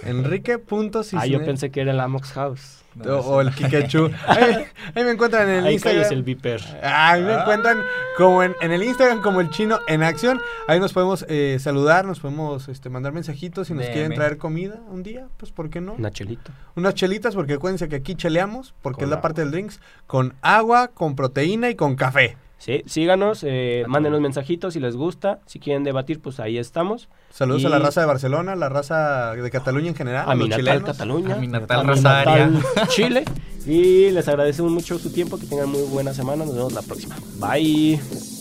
Enrique.cisneros. 0.04 1.14
Ah, 1.14 1.26
yo 1.26 1.44
pensé 1.44 1.70
que 1.70 1.80
era 1.80 1.92
el 1.92 2.00
Amox 2.00 2.32
House. 2.32 2.84
o, 3.06 3.40
el 3.40 3.52
Kikechu. 3.52 4.10
ahí, 4.26 4.66
me 4.94 5.10
encuentran 5.10 5.48
en 5.48 5.66
el 5.66 5.72
Instagram. 5.72 6.04
Ahí 6.04 6.12
el 6.12 6.22
Viper. 6.22 6.62
ahí 6.82 7.22
me 7.22 7.34
encuentran 7.34 7.82
como 8.16 8.42
en, 8.42 8.54
el 8.60 8.82
Instagram 8.82 9.20
como 9.20 9.40
el 9.40 9.50
chino 9.50 9.78
en 9.86 10.02
acción. 10.02 10.40
Ahí 10.68 10.80
nos 10.80 10.92
podemos 10.92 11.26
eh, 11.28 11.58
saludar, 11.60 12.06
nos 12.06 12.20
podemos 12.20 12.68
este, 12.68 12.88
mandar 12.88 13.12
mensajitos 13.12 13.68
si 13.68 13.74
nos 13.74 13.86
quieren 13.86 14.14
traer 14.14 14.38
comida 14.38 14.80
un 14.88 15.02
día, 15.02 15.28
pues 15.36 15.52
¿por 15.52 15.68
qué 15.70 15.80
no? 15.80 15.94
Una 15.94 16.10
chelita. 16.10 16.52
Unas 16.74 16.94
chelitas, 16.94 17.34
porque 17.34 17.54
acuérdense 17.54 17.88
que 17.88 17.96
aquí 17.96 18.14
cheleamos, 18.14 18.74
porque 18.82 19.04
es 19.04 19.10
la 19.10 19.20
parte 19.20 19.42
del 19.42 19.50
drinks, 19.50 19.77
con 20.06 20.34
agua, 20.42 20.88
con 20.88 21.16
proteína 21.16 21.70
y 21.70 21.74
con 21.74 21.96
café. 21.96 22.36
Sí, 22.58 22.82
síganos, 22.86 23.44
eh, 23.44 23.84
mándenos 23.86 24.20
mensajitos 24.20 24.74
si 24.74 24.80
les 24.80 24.96
gusta, 24.96 25.38
si 25.46 25.60
quieren 25.60 25.84
debatir, 25.84 26.20
pues 26.20 26.40
ahí 26.40 26.58
estamos. 26.58 27.08
Saludos 27.30 27.64
a 27.64 27.68
la 27.68 27.78
raza 27.78 28.00
de 28.00 28.08
Barcelona, 28.08 28.56
la 28.56 28.68
raza 28.68 29.34
de 29.34 29.50
Cataluña 29.50 29.88
en 29.88 29.94
general. 29.94 30.24
A, 30.28 30.34
mi 30.34 30.48
natal 30.48 30.82
Cataluña. 30.82 31.36
A 31.36 31.38
mi 31.38 31.46
natal 31.46 31.86
Rosaria. 31.86 32.50
Chile. 32.88 33.24
Y 33.64 34.10
les 34.10 34.26
agradecemos 34.26 34.72
mucho 34.72 34.98
su 34.98 35.12
tiempo, 35.12 35.38
que 35.38 35.46
tengan 35.46 35.68
muy 35.68 35.82
buena 35.82 36.12
semana, 36.12 36.44
nos 36.44 36.54
vemos 36.54 36.72
la 36.72 36.82
próxima. 36.82 37.16
Bye. 37.38 38.37